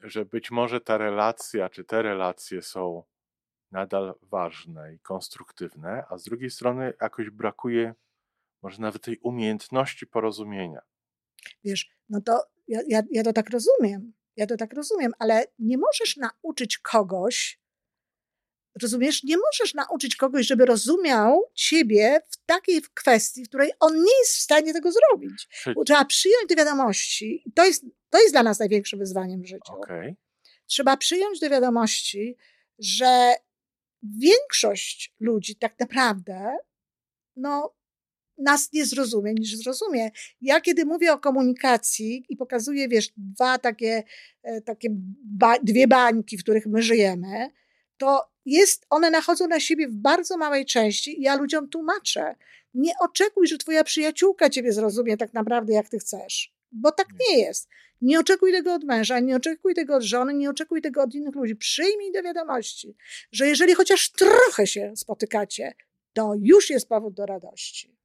że 0.00 0.24
być 0.24 0.50
może 0.50 0.80
ta 0.80 0.98
relacja, 0.98 1.68
czy 1.68 1.84
te 1.84 2.02
relacje 2.02 2.62
są 2.62 3.02
nadal 3.70 4.14
ważne 4.22 4.94
i 4.94 5.00
konstruktywne, 5.00 6.04
a 6.08 6.18
z 6.18 6.24
drugiej 6.24 6.50
strony 6.50 6.92
jakoś 7.00 7.30
brakuje 7.30 7.94
może 8.62 8.82
nawet 8.82 9.02
tej 9.02 9.18
umiejętności 9.18 10.06
porozumienia. 10.06 10.82
Wiesz, 11.64 11.90
no 12.08 12.20
to 12.20 12.42
ja, 12.68 12.80
ja, 12.88 13.02
ja 13.10 13.22
to 13.22 13.32
tak 13.32 13.50
rozumiem, 13.50 14.12
ja 14.36 14.46
to 14.46 14.56
tak 14.56 14.72
rozumiem, 14.72 15.12
ale 15.18 15.46
nie 15.58 15.78
możesz 15.78 16.16
nauczyć 16.16 16.78
kogoś, 16.78 17.60
rozumiesz, 18.82 19.24
nie 19.24 19.36
możesz 19.36 19.74
nauczyć 19.74 20.16
kogoś, 20.16 20.46
żeby 20.46 20.66
rozumiał 20.66 21.50
ciebie 21.54 22.20
w 22.30 22.36
takiej 22.46 22.82
kwestii, 22.94 23.44
w 23.44 23.48
której 23.48 23.72
on 23.80 23.96
nie 23.96 24.18
jest 24.20 24.32
w 24.32 24.40
stanie 24.40 24.72
tego 24.72 24.92
zrobić. 24.92 25.48
Trzeba 25.84 26.04
przyjąć 26.04 26.48
do 26.48 26.56
wiadomości. 26.56 27.44
To 27.54 27.66
jest, 27.66 27.84
to 28.10 28.20
jest 28.20 28.34
dla 28.34 28.42
nas 28.42 28.58
największym 28.58 28.98
wyzwaniem 28.98 29.42
w 29.42 29.46
życiu. 29.46 29.72
Okay. 29.72 30.16
Trzeba 30.66 30.96
przyjąć 30.96 31.40
do 31.40 31.50
wiadomości, 31.50 32.36
że 32.78 33.34
większość 34.02 35.14
ludzi 35.20 35.56
tak 35.56 35.80
naprawdę 35.80 36.56
no, 37.36 37.74
nas 38.40 38.72
nie 38.72 38.86
zrozumie, 38.86 39.34
niż 39.34 39.56
zrozumie. 39.56 40.10
Ja 40.40 40.60
kiedy 40.60 40.84
mówię 40.84 41.12
o 41.12 41.18
komunikacji 41.18 42.24
i 42.28 42.36
pokazuję, 42.36 42.88
wiesz, 42.88 43.12
dwa 43.16 43.58
takie, 43.58 44.02
e, 44.42 44.60
takie 44.60 44.88
ba 45.24 45.58
dwie 45.62 45.88
bańki, 45.88 46.38
w 46.38 46.42
których 46.42 46.66
my 46.66 46.82
żyjemy, 46.82 47.50
to 47.96 48.30
jest, 48.46 48.86
one 48.90 49.10
nachodzą 49.10 49.46
na 49.46 49.60
siebie 49.60 49.88
w 49.88 49.94
bardzo 49.94 50.36
małej 50.36 50.66
części 50.66 51.20
i 51.20 51.22
ja 51.22 51.36
ludziom 51.36 51.68
tłumaczę. 51.68 52.34
Nie 52.74 52.92
oczekuj, 53.00 53.46
że 53.46 53.58
twoja 53.58 53.84
przyjaciółka 53.84 54.50
ciebie 54.50 54.72
zrozumie 54.72 55.16
tak 55.16 55.34
naprawdę, 55.34 55.72
jak 55.72 55.88
ty 55.88 55.98
chcesz. 55.98 56.54
Bo 56.72 56.92
tak 56.92 57.06
nie 57.20 57.38
jest. 57.38 57.68
Nie 58.00 58.20
oczekuj 58.20 58.52
tego 58.52 58.74
od 58.74 58.84
męża, 58.84 59.20
nie 59.20 59.36
oczekuj 59.36 59.74
tego 59.74 59.96
od 59.96 60.02
żony, 60.02 60.34
nie 60.34 60.50
oczekuj 60.50 60.82
tego 60.82 61.02
od 61.02 61.14
innych 61.14 61.34
ludzi. 61.34 61.56
Przyjmij 61.56 62.12
do 62.12 62.22
wiadomości, 62.22 62.96
że 63.32 63.46
jeżeli 63.46 63.74
chociaż 63.74 64.12
trochę 64.12 64.66
się 64.66 64.92
spotykacie, 64.96 65.74
to 66.12 66.34
już 66.40 66.70
jest 66.70 66.88
powód 66.88 67.14
do 67.14 67.26
radości. 67.26 67.99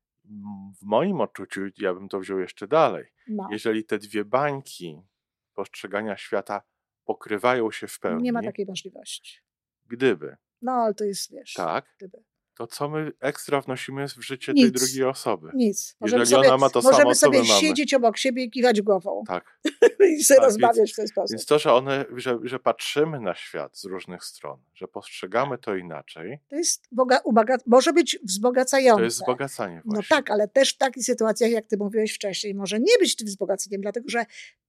W 0.82 0.86
moim 0.86 1.22
odczuciu, 1.22 1.62
ja 1.78 1.94
bym 1.94 2.10
to 2.10 2.20
wziął 2.20 2.40
jeszcze 2.40 2.68
dalej. 2.68 3.06
No. 3.28 3.48
Jeżeli 3.52 3.86
te 3.86 3.98
dwie 3.98 4.26
bańki 4.26 5.02
postrzegania 5.54 6.18
świata 6.18 6.62
pokrywają 7.06 7.72
się 7.72 7.88
w 7.88 8.00
pełni. 8.00 8.24
Nie 8.24 8.34
ma 8.34 8.44
takiej 8.44 8.66
możliwości. 8.66 9.40
Gdyby. 9.86 10.36
No, 10.62 10.72
ale 10.72 10.94
to 10.94 11.04
jest, 11.04 11.32
wiesz. 11.32 11.54
Tak. 11.54 11.96
Gdyby 11.98 12.24
to 12.58 12.68
co 12.68 12.90
my 12.90 13.12
ekstra 13.20 13.62
wnosimy 13.62 14.08
w 14.08 14.22
życie 14.22 14.54
nic, 14.54 14.64
tej 14.64 14.72
drugiej 14.72 15.04
osoby? 15.04 15.52
Nic. 15.54 15.96
Możemy 16.00 16.22
Jeżeli 16.22 16.36
sobie, 16.36 16.48
ona 16.48 16.58
ma 16.58 16.70
to 16.70 16.82
możemy 16.82 16.98
samo, 16.98 17.16
sobie 17.16 17.38
co 17.38 17.54
my 17.54 17.60
siedzieć 17.60 17.92
mamy. 17.92 18.06
obok 18.06 18.18
siebie 18.18 18.44
i 18.44 18.52
kiwać 18.52 18.82
głową. 18.82 19.24
Tak. 19.28 19.60
I 20.20 20.24
sobie 20.24 20.38
tak, 20.38 20.46
rozmawiać 20.46 20.78
więc, 20.78 20.94
w 20.94 20.96
ten 20.96 21.08
sposób. 21.08 21.32
Więc 21.32 21.46
to, 21.46 21.60
że, 21.60 21.74
one, 21.74 22.06
że, 22.16 22.40
że 22.44 22.60
patrzymy 22.60 23.20
na 23.20 23.36
świat 23.36 23.78
z 23.78 23.86
różnych 23.86 24.24
stron, 24.24 24.58
że 24.74 24.88
postrzegamy 24.88 25.58
to 25.58 25.76
inaczej. 25.76 26.40
To 26.50 26.56
jest 26.56 26.88
boga, 26.92 27.20
ubaga, 27.24 27.58
może 27.66 27.94
być 27.94 28.20
wzbogacające. 28.24 29.00
To 29.00 29.06
jest 29.06 29.18
wzbogacanie 29.18 29.76
no 29.76 29.82
właśnie. 29.86 30.08
No 30.10 30.16
tak, 30.16 30.32
ale 30.32 30.48
też 30.48 30.74
w 30.74 30.78
takich 30.78 31.04
sytuacjach, 31.04 31.52
jak 31.52 31.68
ty 31.68 31.78
mówiłeś 31.78 32.14
wcześniej, 32.14 32.56
może 32.56 32.80
nie 32.80 32.98
być 33.00 33.16
tym 33.16 33.28
wzbogaceniem, 33.28 33.82
dlatego 33.82 34.10
że 34.10 34.26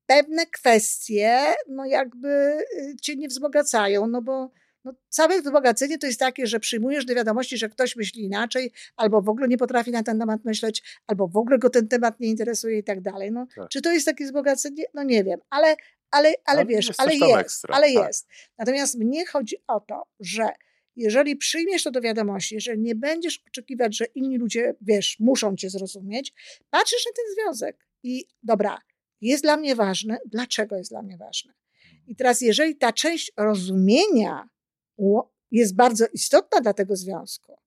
pewne 0.07 0.47
kwestie, 0.47 1.41
no 1.69 1.85
jakby 1.85 2.29
y, 2.29 2.97
cię 3.03 3.17
nie 3.17 3.29
wzbogacają, 3.29 4.07
no 4.07 4.23
bo 4.23 4.51
no, 4.87 4.95
całe 5.09 5.43
wzbogacenie 5.43 5.99
to 5.99 6.07
jest 6.07 6.21
takie, 6.21 6.47
że 6.47 6.61
przyjmujesz 6.61 7.05
do 7.05 7.15
wiadomości, 7.15 7.57
że 7.57 7.69
ktoś 7.69 7.97
myśli 7.97 8.23
inaczej, 8.25 8.73
albo 8.97 9.23
w 9.23 9.29
ogóle 9.29 9.49
nie 9.49 9.59
potrafi 9.59 9.91
na 9.91 10.03
ten 10.03 10.19
temat 10.19 10.45
myśleć, 10.45 10.83
albo 11.07 11.29
w 11.29 11.37
ogóle 11.37 11.59
go 11.59 11.71
ten 11.71 11.89
temat 11.89 12.21
nie 12.21 12.29
interesuje 12.29 12.79
i 12.79 12.85
tak 12.85 13.01
dalej. 13.01 13.33
No, 13.33 13.47
tak. 13.57 13.69
Czy 13.69 13.83
to 13.83 13.93
jest 13.93 14.07
takie 14.07 14.25
wzbogacenie? 14.25 14.85
No 14.95 15.03
nie 15.03 15.25
wiem, 15.25 15.41
ale, 15.51 15.77
ale, 16.11 16.33
ale 16.45 16.65
no, 16.65 16.69
wiesz, 16.69 16.91
ale 16.99 17.15
jest, 17.15 17.37
ekstra, 17.37 17.75
ale 17.77 17.93
tak. 17.93 18.07
jest. 18.07 18.29
Natomiast 18.59 18.99
mnie 18.99 19.27
chodzi 19.27 19.57
o 19.67 19.81
to, 19.81 20.03
że 20.21 20.49
jeżeli 20.97 21.37
przyjmiesz 21.37 21.83
to 21.83 21.91
do 21.91 22.01
wiadomości, 22.01 22.55
jeżeli 22.55 22.81
nie 22.81 22.95
będziesz 22.95 23.43
oczekiwać, 23.49 23.97
że 23.97 24.05
inni 24.05 24.39
ludzie, 24.39 24.75
wiesz, 24.81 25.17
muszą 25.21 25.57
cię 25.57 25.71
zrozumieć, 25.71 26.33
patrzysz 26.71 27.07
na 27.07 27.13
ten 27.13 27.35
związek 27.35 27.87
i 28.03 28.25
dobra, 28.43 28.79
jest 29.21 29.43
dla 29.43 29.57
mnie 29.57 29.75
ważny, 29.75 30.19
dlaczego 30.27 30.77
jest 30.77 30.91
dla 30.91 31.03
mnie 31.03 31.17
ważny? 31.17 31.53
I 32.07 32.17
teraz, 32.17 32.41
jeżeli 32.41 32.77
ta 32.77 32.93
część 32.93 33.33
rozumienia 33.37 34.49
jest 35.51 35.77
bardzo 35.77 36.07
istotna 36.13 36.61
dla 36.61 36.73
tego 36.73 36.97
związku, 36.97 37.59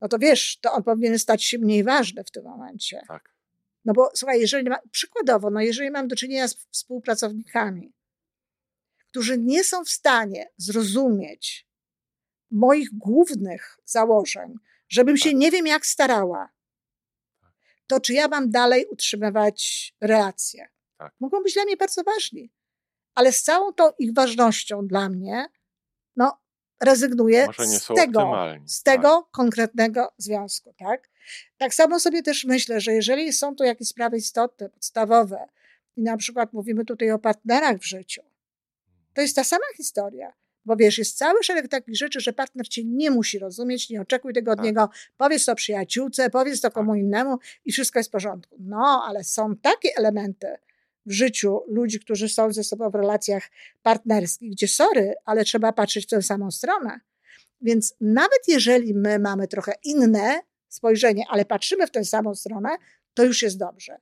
no 0.00 0.08
to 0.08 0.18
wiesz, 0.18 0.58
to 0.60 0.72
on 0.72 0.82
powinien 0.82 1.18
stać 1.18 1.44
się 1.44 1.58
mniej 1.58 1.84
ważny 1.84 2.24
w 2.24 2.30
tym 2.30 2.44
momencie. 2.44 3.02
Tak. 3.08 3.34
No 3.84 3.92
bo 3.92 4.10
słuchaj, 4.14 4.40
jeżeli 4.40 4.70
ma, 4.70 4.78
przykładowo, 4.90 5.50
no 5.50 5.60
jeżeli 5.60 5.90
mam 5.90 6.08
do 6.08 6.16
czynienia 6.16 6.48
z 6.48 6.54
współpracownikami, 6.70 7.92
którzy 9.10 9.38
nie 9.38 9.64
są 9.64 9.84
w 9.84 9.90
stanie 9.90 10.50
zrozumieć 10.56 11.68
moich 12.50 12.88
głównych 12.92 13.78
założeń, 13.84 14.54
żebym 14.88 15.16
się 15.16 15.30
tak. 15.30 15.38
nie 15.38 15.50
wiem 15.50 15.66
jak 15.66 15.86
starała, 15.86 16.52
tak. 17.40 17.52
to 17.86 18.00
czy 18.00 18.12
ja 18.12 18.28
mam 18.28 18.50
dalej 18.50 18.86
utrzymywać 18.90 19.92
relacje? 20.00 20.68
Tak. 20.98 21.14
Mogą 21.20 21.42
być 21.42 21.54
dla 21.54 21.64
mnie 21.64 21.76
bardzo 21.76 22.02
ważni, 22.02 22.52
ale 23.14 23.32
z 23.32 23.42
całą 23.42 23.72
tą 23.72 23.90
ich 23.98 24.14
ważnością 24.14 24.86
dla 24.86 25.08
mnie, 25.08 25.46
no, 26.16 26.38
rezygnuje 26.80 27.46
z 27.58 27.86
tego, 27.86 28.32
z 28.66 28.82
tego 28.82 29.08
tak. 29.22 29.30
konkretnego 29.30 30.12
związku, 30.18 30.74
tak? 30.78 31.10
Tak 31.58 31.74
samo 31.74 32.00
sobie 32.00 32.22
też 32.22 32.44
myślę, 32.44 32.80
że 32.80 32.92
jeżeli 32.92 33.32
są 33.32 33.56
to 33.56 33.64
jakieś 33.64 33.88
sprawy 33.88 34.16
istotne, 34.16 34.68
podstawowe 34.68 35.48
i 35.96 36.02
na 36.02 36.16
przykład 36.16 36.52
mówimy 36.52 36.84
tutaj 36.84 37.10
o 37.10 37.18
partnerach 37.18 37.76
w 37.76 37.86
życiu, 37.86 38.22
to 39.14 39.20
jest 39.20 39.36
ta 39.36 39.44
sama 39.44 39.64
historia. 39.76 40.32
Bo 40.66 40.76
wiesz, 40.76 40.98
jest 40.98 41.18
cały 41.18 41.42
szereg 41.42 41.68
takich 41.68 41.96
rzeczy, 41.96 42.20
że 42.20 42.32
partner 42.32 42.68
cię 42.68 42.84
nie 42.84 43.10
musi 43.10 43.38
rozumieć, 43.38 43.90
nie 43.90 44.00
oczekuj 44.00 44.32
tego 44.32 44.52
od 44.52 44.56
tak. 44.56 44.66
niego, 44.66 44.88
powiedz 45.16 45.44
to 45.44 45.54
przyjaciółce, 45.54 46.30
powiedz 46.30 46.60
to 46.60 46.70
komu 46.70 46.92
tak. 46.92 47.00
innemu 47.00 47.38
i 47.64 47.72
wszystko 47.72 47.98
jest 47.98 48.10
w 48.10 48.12
porządku. 48.12 48.56
No, 48.58 49.04
ale 49.06 49.24
są 49.24 49.56
takie 49.56 49.88
elementy, 49.96 50.46
w 51.06 51.12
życiu 51.12 51.60
ludzi, 51.68 52.00
którzy 52.00 52.28
są 52.28 52.52
ze 52.52 52.64
sobą 52.64 52.90
w 52.90 52.94
relacjach 52.94 53.50
partnerskich, 53.82 54.50
gdzie 54.50 54.68
sorry, 54.68 55.14
ale 55.24 55.44
trzeba 55.44 55.72
patrzeć 55.72 56.04
w 56.06 56.08
tę 56.08 56.22
samą 56.22 56.50
stronę. 56.50 57.00
Więc 57.60 57.94
nawet 58.00 58.48
jeżeli 58.48 58.94
my 58.94 59.18
mamy 59.18 59.48
trochę 59.48 59.72
inne 59.84 60.40
spojrzenie, 60.68 61.24
ale 61.28 61.44
patrzymy 61.44 61.86
w 61.86 61.90
tę 61.90 62.04
samą 62.04 62.34
stronę, 62.34 62.76
to 63.14 63.24
już 63.24 63.42
jest 63.42 63.58
dobrze. 63.58 63.96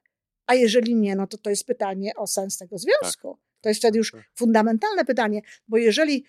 A 0.47 0.55
jeżeli 0.55 0.95
nie, 0.95 1.17
no 1.17 1.27
to 1.27 1.39
to 1.39 1.51
jest 1.51 1.67
pytanie 1.67 2.13
o 2.17 2.27
sens 2.27 2.59
tego 2.59 2.79
związku. 2.79 3.35
Tak. 3.35 3.61
To 3.61 3.69
jest 3.69 3.81
wtedy 3.81 3.99
już 3.99 4.13
tak. 4.13 4.21
fundamentalne 4.35 5.05
pytanie, 5.05 5.43
bo 5.69 5.77
jeżeli 5.77 6.25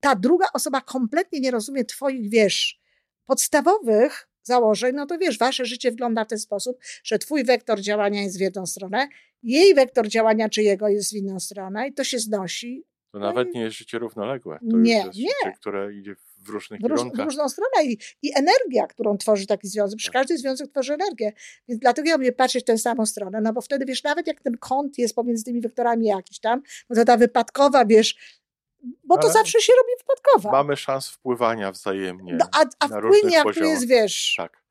ta 0.00 0.14
druga 0.14 0.46
osoba 0.54 0.80
kompletnie 0.80 1.40
nie 1.40 1.50
rozumie 1.50 1.84
Twoich, 1.84 2.30
wiesz, 2.30 2.80
podstawowych 3.26 4.28
założeń, 4.46 4.94
no 4.94 5.06
to 5.06 5.18
wiesz, 5.18 5.38
wasze 5.38 5.64
życie 5.64 5.90
wygląda 5.90 6.24
w 6.24 6.28
ten 6.28 6.38
sposób, 6.38 6.78
że 7.04 7.18
twój 7.18 7.44
wektor 7.44 7.80
działania 7.80 8.22
jest 8.22 8.38
w 8.38 8.40
jedną 8.40 8.66
stronę, 8.66 9.08
jej 9.42 9.74
wektor 9.74 10.08
działania 10.08 10.48
czy 10.48 10.62
jego 10.62 10.88
jest 10.88 11.12
w 11.12 11.16
inną 11.16 11.40
stronę 11.40 11.88
i 11.88 11.92
to 11.92 12.04
się 12.04 12.18
znosi. 12.18 12.84
To 13.12 13.18
no 13.18 13.26
nawet 13.26 13.48
i... 13.48 13.50
nie 13.58 13.60
jest 13.62 13.76
życie 13.76 13.98
równoległe. 13.98 14.58
To 14.70 14.76
nie, 14.76 14.92
jest 14.92 15.06
nie. 15.06 15.28
życie, 15.44 15.56
które 15.60 15.94
idzie 15.94 16.16
w 16.38 16.48
różnych 16.48 16.80
w 16.80 16.84
róż, 16.84 16.98
kierunkach. 16.98 17.26
W 17.26 17.28
różną 17.28 17.48
stronę 17.48 17.84
I, 17.84 17.98
i 18.22 18.32
energia, 18.34 18.86
którą 18.86 19.18
tworzy 19.18 19.46
taki 19.46 19.68
związek. 19.68 19.98
Przecież 19.98 20.12
tak. 20.12 20.22
każdy 20.22 20.38
związek 20.38 20.70
tworzy 20.70 20.94
energię. 20.94 21.32
Więc 21.68 21.80
dlatego 21.80 22.08
ja 22.08 22.18
mówię 22.18 22.32
patrzeć 22.32 22.64
w 22.64 22.66
tę 22.66 22.78
samą 22.78 23.06
stronę, 23.06 23.40
no 23.40 23.52
bo 23.52 23.60
wtedy 23.60 23.84
wiesz, 23.84 24.02
nawet 24.02 24.26
jak 24.26 24.40
ten 24.40 24.56
kąt 24.58 24.98
jest 24.98 25.14
pomiędzy 25.14 25.44
tymi 25.44 25.60
wektorami 25.60 26.06
jakiś 26.06 26.40
tam, 26.40 26.62
no 26.90 26.96
to 26.96 27.04
ta 27.04 27.16
wypadkowa, 27.16 27.84
wiesz, 27.84 28.38
bo 29.04 29.18
to 29.18 29.28
zawsze 29.30 29.60
się 29.60 29.72
robi 29.76 29.92
wypadkowo. 29.98 30.50
Mamy 30.50 30.76
szans 30.76 31.08
wpływania 31.08 31.72
wzajemnie. 31.72 32.36
No, 32.40 32.46
a 32.52 32.64
a 32.78 32.88
na 32.88 32.98
wpłynie, 32.98 33.36
jak 33.36 33.56
jest, 33.56 33.88
wiesz. 33.88 34.34
Tak. 34.36 34.66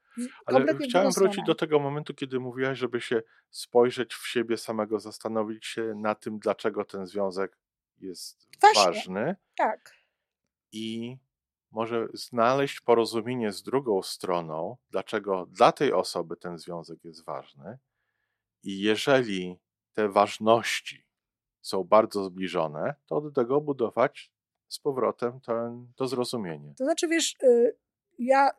Ale 0.45 0.65
chciałem 0.87 1.11
wrócić 1.11 1.45
do 1.45 1.55
tego 1.55 1.79
momentu, 1.79 2.13
kiedy 2.13 2.39
mówiłaś, 2.39 2.77
żeby 2.77 3.01
się 3.01 3.21
spojrzeć 3.49 4.13
w 4.13 4.27
siebie 4.27 4.57
samego, 4.57 4.99
zastanowić 4.99 5.65
się 5.65 5.93
na 5.95 6.15
tym, 6.15 6.39
dlaczego 6.39 6.85
ten 6.85 7.07
związek 7.07 7.57
jest 7.97 8.47
Właśnie. 8.61 8.83
ważny. 8.83 9.35
Tak. 9.57 9.93
I 10.71 11.17
może 11.71 12.07
znaleźć 12.13 12.81
porozumienie 12.81 13.51
z 13.51 13.63
drugą 13.63 14.03
stroną, 14.03 14.77
dlaczego 14.89 15.45
dla 15.45 15.71
tej 15.71 15.93
osoby 15.93 16.37
ten 16.37 16.57
związek 16.57 17.03
jest 17.03 17.25
ważny. 17.25 17.77
I 18.63 18.79
jeżeli 18.79 19.59
te 19.93 20.09
ważności 20.09 21.04
są 21.65 21.83
bardzo 21.83 22.23
zbliżone, 22.23 22.95
to 23.05 23.15
od 23.15 23.35
tego 23.35 23.61
budować 23.61 24.31
z 24.67 24.79
powrotem 24.79 25.39
ten, 25.39 25.87
to 25.95 26.07
zrozumienie. 26.07 26.73
To 26.77 26.83
znaczy, 26.83 27.07
wiesz, 27.07 27.35
y, 27.43 27.77
ja 28.19 28.49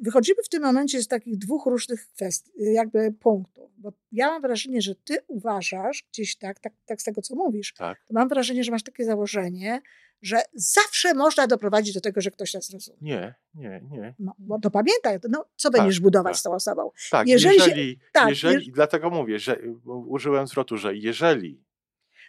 wychodzimy 0.00 0.42
w 0.44 0.48
tym 0.48 0.62
momencie 0.62 1.02
z 1.02 1.08
takich 1.08 1.38
dwóch 1.38 1.66
różnych 1.66 2.08
kwestii, 2.08 2.50
jakby 2.72 3.12
punktów. 3.12 3.70
Bo 3.78 3.92
ja 4.12 4.26
mam 4.26 4.42
wrażenie, 4.42 4.82
że 4.82 4.94
ty 4.94 5.16
uważasz 5.26 6.04
gdzieś 6.12 6.36
tak, 6.36 6.60
tak, 6.60 6.72
tak 6.86 7.00
z 7.00 7.04
tego, 7.04 7.22
co 7.22 7.34
mówisz, 7.34 7.74
Tak. 7.74 7.98
to 8.08 8.14
mam 8.14 8.28
wrażenie, 8.28 8.64
że 8.64 8.70
masz 8.70 8.82
takie 8.82 9.04
założenie, 9.04 9.80
że 10.22 10.42
zawsze 10.54 11.14
można 11.14 11.46
doprowadzić 11.46 11.94
do 11.94 12.00
tego, 12.00 12.20
że 12.20 12.30
ktoś 12.30 12.54
nas 12.54 12.66
zrozumie. 12.66 12.98
Nie, 13.00 13.34
nie, 13.54 13.80
nie. 13.90 14.14
No, 14.18 14.34
bo 14.38 14.58
to 14.58 14.70
pamiętaj, 14.70 15.18
no, 15.28 15.44
co 15.56 15.70
Tak, 15.70 15.80
będziesz 15.80 16.00
budować 16.00 16.32
tak. 16.34 16.40
z 16.40 16.42
tą 16.42 16.52
osobą? 16.52 16.90
Tak, 17.10 17.28
Jeżeli 17.28 17.56
jeżeli, 17.58 17.90
się- 17.92 18.00
tak, 18.12 18.28
jeżeli 18.28 18.66
jeż- 18.70 18.74
dlatego 18.74 19.10
mówię, 19.10 19.38
że 19.38 19.58
użyłem 19.86 20.46
zwrotu, 20.46 20.76
że 20.76 20.96
jeżeli, 20.96 21.64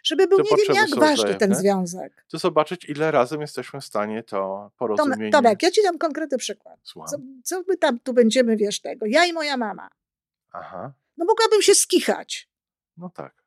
Żeby 0.02 0.26
był 0.26 0.38
To 0.38 0.44
nie 0.56 0.62
wiem 0.68 0.76
jak 0.76 1.00
ważny 1.00 1.34
ten 1.34 1.54
związek. 1.54 2.24
to 2.30 2.38
zobaczyć, 2.38 2.84
ile 2.88 3.10
razem 3.10 3.40
jesteśmy 3.40 3.80
w 3.80 3.84
stanie 3.84 4.22
to 4.22 4.70
porozumienie... 4.76 5.30
Tomek, 5.32 5.62
ja 5.62 5.70
ci 5.70 5.82
dam 5.82 5.98
konkretny 5.98 6.38
przykład. 6.38 6.78
Słucham. 6.82 7.08
Co, 7.10 7.56
co 7.56 7.64
my 7.68 7.76
tam 7.76 7.98
tu 7.98 8.12
będziemy, 8.12 8.56
wiesz, 8.56 8.80
tego? 8.80 9.06
Ja 9.06 9.24
i 9.24 9.32
moja 9.32 9.56
mama. 9.56 9.88
Aha, 10.52 10.92
No 11.16 11.24
mogłabym 11.24 11.62
się 11.62 11.74
skichać. 11.74 12.48
no 12.96 13.10
tak. 13.10 13.42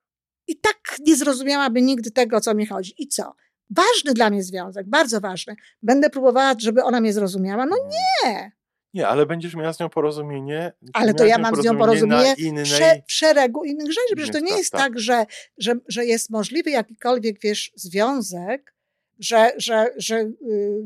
I 0.48 0.60
tak 0.60 0.78
nie 1.00 1.16
zrozumiałaby 1.16 1.82
nigdy 1.82 2.12
tego, 2.12 2.38
o 2.38 2.42
co 2.42 2.54
mi 2.56 2.66
chodzi. 2.66 2.94
I 2.98 3.08
co? 3.08 3.36
Ważny 3.70 4.14
dla 4.14 4.30
mnie 4.30 4.44
związek, 4.44 4.90
bardzo 4.90 5.22
ważny. 5.22 5.56
Będę 5.84 6.10
próbowała, 6.10 6.56
żeby 6.60 6.84
ona 6.84 7.02
mnie 7.02 7.14
zrozumiała? 7.14 7.66
No 7.66 7.76
nie. 8.24 8.52
Nie, 8.96 9.08
ale 9.08 9.26
będziesz 9.26 9.56
miała 9.56 9.74
z 9.74 9.80
nią 9.80 9.90
porozumienie. 9.90 10.74
Ale 10.94 11.14
to 11.14 11.26
ja 11.26 11.38
mam 11.38 11.56
z 11.56 11.66
nią 11.66 11.78
porozumienie 11.78 12.34
innej... 12.38 12.66
w, 12.66 12.68
sze, 12.68 13.02
w 13.08 13.12
szeregu 13.12 13.64
innych 13.64 13.88
rzeczy. 13.88 14.16
Przecież 14.16 14.34
to 14.34 14.40
nie 14.40 14.58
jest 14.58 14.72
tak. 14.72 14.82
tak, 14.82 15.00
że, 15.00 15.26
że, 15.58 15.76
że 15.88 16.06
jest 16.06 16.30
możliwy 16.30 16.70
jakikolwiek, 16.70 17.40
wiesz, 17.42 17.72
związek, 17.76 18.76
że, 19.20 19.52
że, 19.58 19.94
że 19.98 20.16
y, 20.18 20.34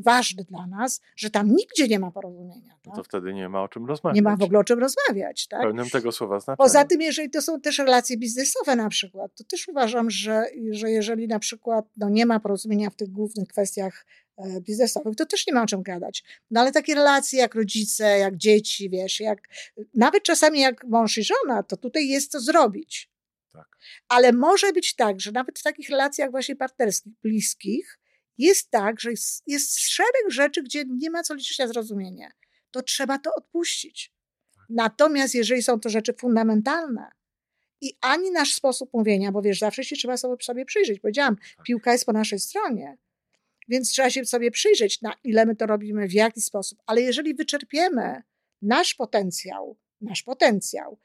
ważny 0.04 0.44
dla 0.44 0.66
nas, 0.66 1.00
że 1.16 1.30
tam 1.30 1.54
nigdzie 1.54 1.88
nie 1.88 1.98
ma 1.98 2.10
porozumienia. 2.10 2.74
No 2.86 2.92
Tak? 2.92 2.94
to 2.94 3.04
wtedy 3.04 3.34
nie 3.34 3.48
ma 3.48 3.62
o 3.62 3.68
czym 3.68 3.86
rozmawiać. 3.86 4.16
Nie 4.16 4.22
ma 4.22 4.36
w 4.36 4.42
ogóle 4.42 4.58
o 4.58 4.64
czym 4.64 4.78
rozmawiać. 4.78 5.48
Tak? 5.48 5.60
pełnym 5.60 5.90
tego 5.90 6.12
słowa. 6.12 6.38
Poza 6.58 6.84
tym, 6.84 7.00
jeżeli 7.00 7.30
to 7.30 7.42
są 7.42 7.60
też 7.60 7.78
relacje 7.78 8.16
biznesowe 8.18 8.76
na 8.76 8.88
przykład, 8.88 9.34
to 9.34 9.44
też 9.44 9.68
uważam, 9.68 10.10
że, 10.10 10.44
że 10.70 10.90
jeżeli 10.90 11.28
na 11.28 11.38
przykład 11.38 11.84
no, 11.96 12.08
nie 12.08 12.26
ma 12.26 12.40
porozumienia 12.40 12.90
w 12.90 12.96
tych 12.96 13.08
głównych 13.08 13.48
kwestiach 13.48 14.06
biznesowych, 14.60 15.16
to 15.16 15.26
też 15.26 15.46
nie 15.46 15.52
ma 15.52 15.62
o 15.62 15.66
czym 15.66 15.82
gadać. 15.82 16.24
No 16.50 16.60
ale 16.60 16.72
takie 16.72 16.94
relacje 16.94 17.38
jak 17.38 17.54
rodzice, 17.54 18.18
jak 18.18 18.36
dzieci, 18.36 18.90
wiesz, 18.90 19.20
jak 19.20 19.48
nawet 19.94 20.22
czasami 20.22 20.60
jak 20.60 20.84
mąż 20.84 21.18
i 21.18 21.24
żona, 21.24 21.62
to 21.62 21.76
tutaj 21.76 22.08
jest 22.08 22.30
co 22.30 22.40
zrobić. 22.40 23.10
Tak. 23.52 23.68
Ale 24.08 24.32
może 24.32 24.72
być 24.72 24.94
tak, 24.94 25.20
że 25.20 25.32
nawet 25.32 25.58
w 25.58 25.62
takich 25.62 25.88
relacjach 25.88 26.30
właśnie 26.30 26.56
partnerskich, 26.56 27.12
bliskich, 27.22 27.98
jest 28.38 28.70
tak, 28.70 29.00
że 29.00 29.10
jest, 29.10 29.42
jest 29.46 29.78
szereg 29.78 30.30
rzeczy, 30.30 30.62
gdzie 30.62 30.84
nie 30.88 31.10
ma 31.10 31.22
co 31.22 31.34
liczyć 31.34 31.58
na 31.58 31.68
zrozumienie. 31.68 32.30
To 32.70 32.82
trzeba 32.82 33.18
to 33.18 33.30
odpuścić. 33.34 34.12
Natomiast 34.68 35.34
jeżeli 35.34 35.62
są 35.62 35.80
to 35.80 35.88
rzeczy 35.88 36.12
fundamentalne 36.12 37.10
i 37.80 37.96
ani 38.00 38.30
nasz 38.30 38.54
sposób 38.54 38.90
mówienia, 38.92 39.32
bo 39.32 39.42
wiesz, 39.42 39.58
zawsze 39.58 39.84
się 39.84 39.96
trzeba 39.96 40.16
sobie, 40.16 40.36
sobie 40.42 40.64
przyjrzeć. 40.64 41.00
Powiedziałam, 41.00 41.36
Tak. 41.56 41.66
piłka 41.66 41.92
jest 41.92 42.04
po 42.06 42.12
naszej 42.12 42.38
stronie, 42.38 42.96
więc 43.70 43.90
trzeba 43.90 44.10
się 44.10 44.24
sobie 44.24 44.50
przyjrzeć, 44.50 45.02
na 45.02 45.14
ile 45.24 45.46
my 45.46 45.56
to 45.56 45.66
robimy, 45.66 46.08
w 46.08 46.12
jaki 46.12 46.40
sposób. 46.40 46.78
Ale 46.86 47.00
jeżeli 47.00 47.34
wyczerpiemy 47.34 48.22
nasz 48.62 48.94
potencjał, 48.94 49.76
nasz 50.00 50.22
potencjał 50.22 50.98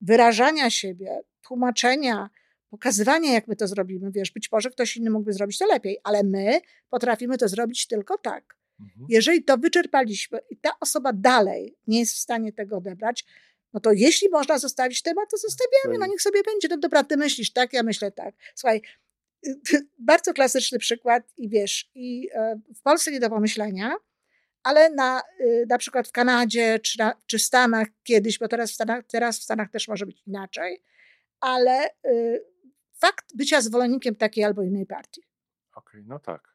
wyrażania 0.00 0.70
siebie, 0.70 1.20
tłumaczenia, 1.42 2.30
pokazywania, 2.70 3.32
jak 3.32 3.48
my 3.48 3.56
to 3.56 3.68
zrobimy, 3.68 4.10
wiesz, 4.10 4.30
być 4.30 4.52
może 4.52 4.70
ktoś 4.70 4.96
inny 4.96 5.10
mógłby 5.10 5.32
zrobić 5.32 5.58
to 5.58 5.66
lepiej, 5.66 5.98
ale 6.04 6.22
my 6.22 6.60
potrafimy 6.90 7.38
to 7.38 7.48
zrobić 7.48 7.86
tylko 7.86 8.18
tak. 8.18 8.56
Mhm. 8.80 9.06
Jeżeli 9.08 9.44
to 9.44 9.58
wyczerpaliśmy 9.58 10.38
i 10.50 10.56
ta 10.56 10.70
osoba 10.80 11.12
dalej 11.12 11.76
nie 11.86 11.98
jest 11.98 12.14
w 12.14 12.18
stanie 12.18 12.52
tego 12.52 12.76
odebrać, 12.76 13.24
no 13.72 13.80
to 13.80 13.92
jeśli 13.92 14.28
można 14.28 14.58
zostawić 14.58 15.02
temat, 15.02 15.30
to 15.30 15.36
zostawiamy, 15.36 15.98
no 15.98 16.06
niech 16.06 16.22
sobie 16.22 16.42
będzie. 16.42 16.68
No 16.68 16.78
dobra, 16.78 17.04
ty 17.04 17.16
myślisz 17.16 17.52
tak, 17.52 17.72
ja 17.72 17.82
myślę 17.82 18.12
tak. 18.12 18.34
Słuchaj, 18.54 18.82
bardzo 19.98 20.32
klasyczny 20.32 20.78
przykład 20.78 21.32
i 21.36 21.48
wiesz, 21.48 21.90
i 21.94 22.28
e, 22.34 22.60
w 22.76 22.82
Polsce 22.82 23.10
nie 23.10 23.20
do 23.20 23.30
pomyślenia, 23.30 23.96
ale 24.62 24.90
na, 24.90 25.22
y, 25.40 25.66
na 25.68 25.78
przykład 25.78 26.08
w 26.08 26.12
Kanadzie 26.12 26.78
czy, 26.78 26.98
na, 26.98 27.14
czy 27.26 27.38
w 27.38 27.42
Stanach 27.42 27.88
kiedyś, 28.02 28.38
bo 28.38 28.48
teraz 28.48 28.70
w 28.70 28.74
Stanach, 28.74 29.04
teraz 29.06 29.38
w 29.38 29.42
Stanach 29.42 29.70
też 29.70 29.88
może 29.88 30.06
być 30.06 30.22
inaczej, 30.26 30.82
ale 31.40 31.88
y, 32.06 32.44
fakt 32.94 33.36
bycia 33.36 33.60
zwolennikiem 33.60 34.16
takiej 34.16 34.44
albo 34.44 34.62
innej 34.62 34.86
partii. 34.86 35.22
Okej, 35.74 36.04
no 36.06 36.18
tak. 36.18 36.54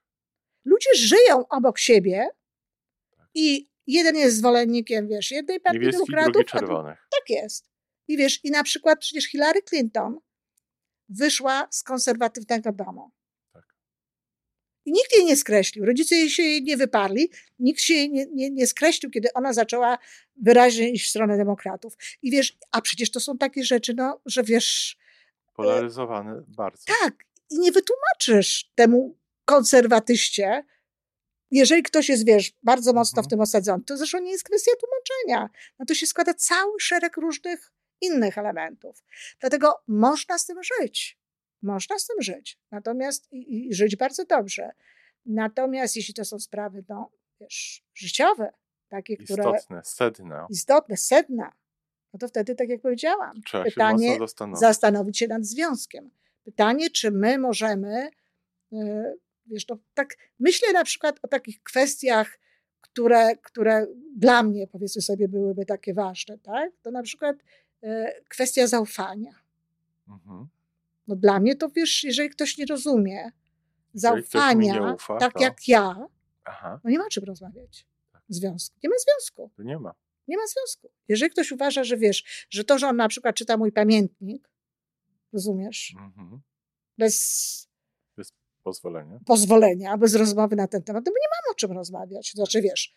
Ludzie 0.66 0.90
żyją 0.96 1.48
obok 1.48 1.80
siebie 1.80 2.28
i 3.34 3.70
jeden 3.88 4.16
jest 4.16 4.38
zwolennikiem, 4.38 5.08
wiesz, 5.08 5.32
jednej 5.32 5.60
partii 5.60 5.80
Niebieskich, 5.80 6.08
demokratów, 6.08 6.34
drugi 6.34 6.50
czerwonych. 6.50 7.08
tak 7.12 7.30
jest. 7.30 7.70
I 8.08 8.18
wiesz, 8.18 8.46
i 8.46 8.52
na 8.52 8.64
przykład 8.64 9.00
przecież 9.00 9.26
Hillary 9.26 9.62
Clinton 9.62 10.20
wyszła 11.10 11.68
z 11.72 11.84
konserwatywnego 11.84 12.72
domu. 12.72 13.12
Tak. 13.54 13.64
I 14.86 14.92
nikt 14.92 15.16
jej 15.16 15.26
nie 15.26 15.36
skreślił. 15.36 15.86
Rodzice 15.86 16.16
jej 16.16 16.30
się 16.30 16.44
jej 16.44 16.64
nie 16.64 16.78
wyparli. 16.78 17.30
Nikt 17.60 17.82
się 17.82 17.94
jej 17.94 18.12
nie, 18.12 18.26
nie, 18.26 18.52
nie 18.52 18.68
skreślił, 18.68 19.12
kiedy 19.12 19.34
ona 19.34 19.54
zaczęła 19.54 19.98
wyraźnie 20.42 20.92
iść 20.92 21.06
w 21.06 21.10
stronę 21.10 21.38
demokratów. 21.38 21.94
I 22.22 22.32
wiesz, 22.32 22.58
a 22.72 22.82
przecież 22.82 23.12
to 23.12 23.20
są 23.20 23.38
takie 23.38 23.64
rzeczy, 23.64 23.94
no, 23.94 24.22
że 24.26 24.44
wiesz, 24.44 24.98
Polaryzowane 25.56 26.44
bardzo. 26.48 26.84
tak, 27.02 27.14
i 27.52 27.60
nie 27.60 27.72
wytłumaczysz 27.72 28.72
temu 28.76 29.18
konserwatyście, 29.46 30.64
jeżeli 31.52 31.84
ktoś 31.84 32.10
jest, 32.10 32.26
wiesz, 32.26 32.52
bardzo 32.64 32.94
mocno 32.94 33.20
Mhm. 33.20 33.26
w 33.26 33.30
tym 33.30 33.42
osadzony, 33.42 33.84
to 33.84 33.98
zresztą 33.98 34.20
nie 34.20 34.32
jest 34.32 34.44
kwestia 34.44 34.72
tłumaczenia. 34.80 35.50
Na 35.80 35.86
to 35.86 35.94
się 35.94 36.08
składa 36.08 36.34
cały 36.34 36.80
szereg 36.80 37.18
różnych 37.18 37.72
innych 38.06 38.38
elementów. 38.38 39.04
Dlatego 39.40 39.82
można 39.88 40.38
z 40.38 40.46
tym 40.46 40.58
żyć. 40.64 41.20
Można 41.62 42.00
z 42.00 42.08
tym 42.08 42.22
żyć. 42.22 42.60
Natomiast 42.72 43.34
i, 43.34 43.68
i 43.68 43.74
żyć 43.74 43.96
bardzo 43.96 44.26
dobrze. 44.26 44.72
Natomiast 45.26 45.96
jeśli 45.96 46.14
to 46.14 46.26
są 46.26 46.40
sprawy, 46.40 46.84
no, 46.90 47.12
wiesz, 47.42 47.84
życiowe, 47.94 48.54
takie, 48.88 49.18
które 49.18 49.44
Istotne, 49.44 49.82
sedno. 49.84 50.48
istotne, 50.50 50.98
sedna, 50.98 51.52
no 52.14 52.20
to 52.20 52.28
wtedy, 52.28 52.56
tak 52.56 52.70
jak 52.70 52.82
powiedziałam, 52.82 53.42
Trzeba 53.46 53.64
się 53.66 53.72
pytanie, 53.72 54.10
mocno 54.10 54.26
zastanowić. 54.28 54.60
zastanowić 54.60 55.18
się 55.18 55.28
nad 55.28 55.46
związkiem. 55.46 56.12
Pytanie, 56.44 56.90
czy 56.90 57.12
my 57.12 57.38
możemy, 57.38 58.10
e, 58.74 59.14
wiesz, 59.46 59.68
no, 59.68 59.78
tak 59.94 60.16
myślę 60.40 60.74
na 60.74 60.84
przykład 60.84 61.20
o 61.22 61.28
takich 61.28 61.64
kwestiach, 61.64 62.40
które, 62.82 63.36
które 63.36 63.88
dla 64.16 64.44
mnie, 64.44 64.68
powiedzmy 64.68 65.02
sobie, 65.02 65.28
byłyby 65.28 65.66
takie 65.66 65.94
ważne, 65.94 66.38
tak? 66.38 66.72
To 66.82 66.92
na 66.92 67.04
przykład 67.04 67.38
kwestia 68.30 68.68
zaufania. 68.68 69.32
Mhm. 70.08 70.48
No 71.08 71.16
dla 71.16 71.40
mnie 71.40 71.56
to, 71.56 71.70
wiesz, 71.70 72.04
jeżeli 72.04 72.30
ktoś 72.30 72.58
nie 72.58 72.66
rozumie 72.66 73.24
mi 73.24 73.32
nie 73.94 74.00
zaufania, 74.02 74.94
ufa, 74.94 75.18
tak 75.18 75.34
to- 75.34 75.40
jak 75.44 75.68
ja, 75.68 76.08
Aha, 76.44 76.80
no 76.84 76.90
nie 76.90 76.98
ma 76.98 77.08
czym 77.12 77.24
rozmawiać. 77.24 77.86
Związku. 78.30 78.76
Nie 78.84 78.90
ma 78.90 78.96
związku. 78.98 79.52
to 79.58 79.64
nie 79.64 79.80
ma. 79.80 79.94
Nie 80.28 80.38
ma 80.38 80.44
związku. 80.48 80.90
Jeżeli 81.08 81.32
ktoś 81.32 81.52
uważa, 81.52 81.84
że 81.84 81.98
wiesz, 81.98 82.46
że 82.50 82.64
to, 82.64 82.78
że 82.80 82.88
on 82.88 82.96
na 82.96 83.08
przykład 83.08 83.36
czyta 83.36 83.58
mój 83.58 83.72
pamiętnik, 83.72 84.50
rozumiesz, 85.34 85.94
Mhm. 86.00 86.42
bez 86.98 87.68
Pozwolenie. 88.64 89.20
pozwolenia, 89.26 89.98
bez 89.98 90.16
rozmowy 90.16 90.56
na 90.56 90.68
ten 90.68 90.84
temat, 90.84 91.06
to 91.06 91.12
my 91.12 91.16
nie 91.22 91.28
mamy 91.30 91.52
o 91.52 91.56
czym 91.56 91.72
rozmawiać. 91.72 92.32
Znaczy, 92.32 92.62
wiesz, 92.62 92.94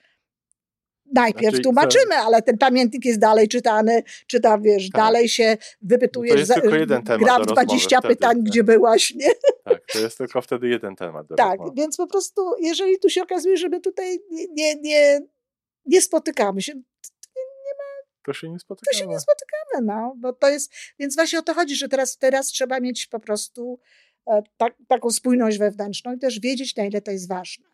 najpierw 1.15 1.49
Znaczy, 1.51 1.63
tłumaczymy, 1.63 2.15
ale 2.15 2.43
ten 2.43 2.59
pamiętnik 2.59 3.05
jest 3.05 3.19
dalej 3.21 3.49
czytany, 3.49 4.03
czy 4.27 4.41
tam, 4.41 4.63
wiesz, 4.63 4.91
Tak. 4.91 5.01
dalej 5.03 5.29
się 5.29 5.57
wypytujesz, 5.83 6.39
jest 6.41 6.55
tylko 6.55 6.75
jeden 6.75 7.03
temat 7.03 7.21
gram 7.23 7.37
do 7.43 7.45
rozmowy 7.45 7.67
20 7.67 7.99
wtedy, 7.99 8.15
pytań, 8.15 8.37
tak. 8.37 8.43
gdzie 8.43 8.65
byłaś, 8.65 9.15
nie? 9.15 9.29
Tak, 9.65 9.83
to 9.93 9.99
jest 9.99 10.19
tylko 10.19 10.43
wtedy 10.43 10.69
jeden 10.69 10.97
temat. 10.97 11.27
Tak, 11.37 11.51
rozmowy. 11.59 11.73
więc 11.77 11.97
po 11.97 12.07
prostu, 12.07 12.43
jeżeli 12.61 12.99
tu 12.99 13.09
się 13.11 13.23
okazuje, 13.23 13.57
że 13.57 13.69
my 13.69 13.81
tutaj 13.81 14.19
nie, 14.31 14.47
nie, 14.53 14.75
nie, 14.77 15.21
nie 15.87 16.01
spotykamy 16.03 16.63
się, 16.63 16.73
To 18.27 18.33
się 18.33 18.49
nie 18.49 18.55
to 18.57 18.61
spotykamy. 18.61 18.99
się 18.99 19.07
nie 19.07 19.19
spotykamy, 19.21 19.87
no, 19.87 20.15
bo 20.17 20.33
to 20.33 20.49
jest, 20.49 20.73
więc 20.99 21.15
właśnie 21.15 21.39
o 21.39 21.43
to 21.43 21.55
chodzi, 21.55 21.77
że 21.77 21.89
teraz, 21.89 22.19
teraz 22.19 22.47
trzeba 22.47 22.81
mieć 22.81 23.07
po 23.07 23.21
prostu 23.21 23.81
e, 24.31 24.43
tak, 24.57 24.75
taką 24.89 25.11
spójność 25.11 25.59
wewnętrzną 25.59 26.15
i 26.15 26.19
też 26.19 26.41
wiedzieć, 26.41 26.77
na 26.77 26.85
ile 26.85 27.01
to 27.01 27.11
jest 27.11 27.29
ważne. 27.29 27.65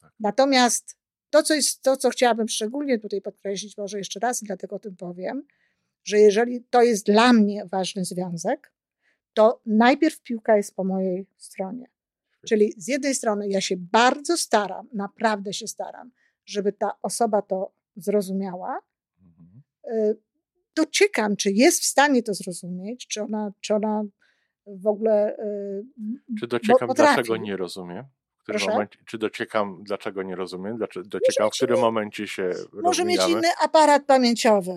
Tak. 0.00 0.12
Natomiast 0.20 0.95
to, 1.30 1.42
co 1.42 1.54
jest, 1.54 1.82
to, 1.82 1.96
co 1.96 2.10
chciałabym 2.10 2.48
szczególnie 2.48 2.98
tutaj 2.98 3.20
podkreślić, 3.20 3.76
może 3.78 3.98
jeszcze 3.98 4.20
raz 4.20 4.42
i 4.42 4.46
dlatego 4.46 4.76
o 4.76 4.78
tym 4.78 4.96
powiem, 4.96 5.42
że 6.04 6.18
jeżeli 6.18 6.64
to 6.70 6.82
jest 6.82 7.06
dla 7.06 7.32
mnie 7.32 7.64
ważny 7.66 8.04
związek, 8.04 8.72
to 9.34 9.60
najpierw 9.66 10.20
piłka 10.22 10.56
jest 10.56 10.74
po 10.74 10.84
mojej 10.84 11.26
stronie. 11.36 11.86
Czyli 12.48 12.72
z 12.76 12.88
jednej 12.88 13.14
strony 13.14 13.48
ja 13.48 13.60
się 13.60 13.76
bardzo 13.76 14.36
staram, 14.36 14.88
naprawdę 14.92 15.52
się 15.52 15.66
staram, 15.68 16.10
żeby 16.44 16.72
ta 16.72 16.90
osoba 17.02 17.42
to 17.42 17.72
zrozumiała, 17.96 18.78
Mhm. 19.22 19.62
y, 20.10 20.16
dociekam, 20.76 21.36
czy 21.36 21.52
jest 21.52 21.80
w 21.80 21.84
stanie 21.84 22.22
to 22.22 22.34
zrozumieć, 22.34 23.06
czy 23.06 23.22
ona, 23.22 23.52
czy 23.60 23.74
ona 23.74 24.02
w 24.66 24.86
ogóle 24.86 25.38
y, 25.38 25.84
Czy 26.40 26.46
dociekam, 26.46 26.88
potrafi. 26.88 27.14
dlaczego 27.14 27.36
nie 27.36 27.56
rozumiem? 27.56 28.04
Którym 28.46 28.58
Proszę? 28.58 28.72
momencie, 28.72 28.98
czy 29.06 29.18
dociekam, 29.18 29.82
dlaczego 29.82 30.22
nie 30.22 30.36
rozumiem, 30.36 30.76
dlaczego, 30.76 31.06
dociekam, 31.08 31.50
w 31.50 31.52
którym 31.52 31.80
momencie 31.80 32.28
się 32.28 32.50
Może 32.72 33.04
mieć 33.04 33.20
inny 33.28 33.48
aparat 33.62 34.04
pamięciowy, 34.04 34.72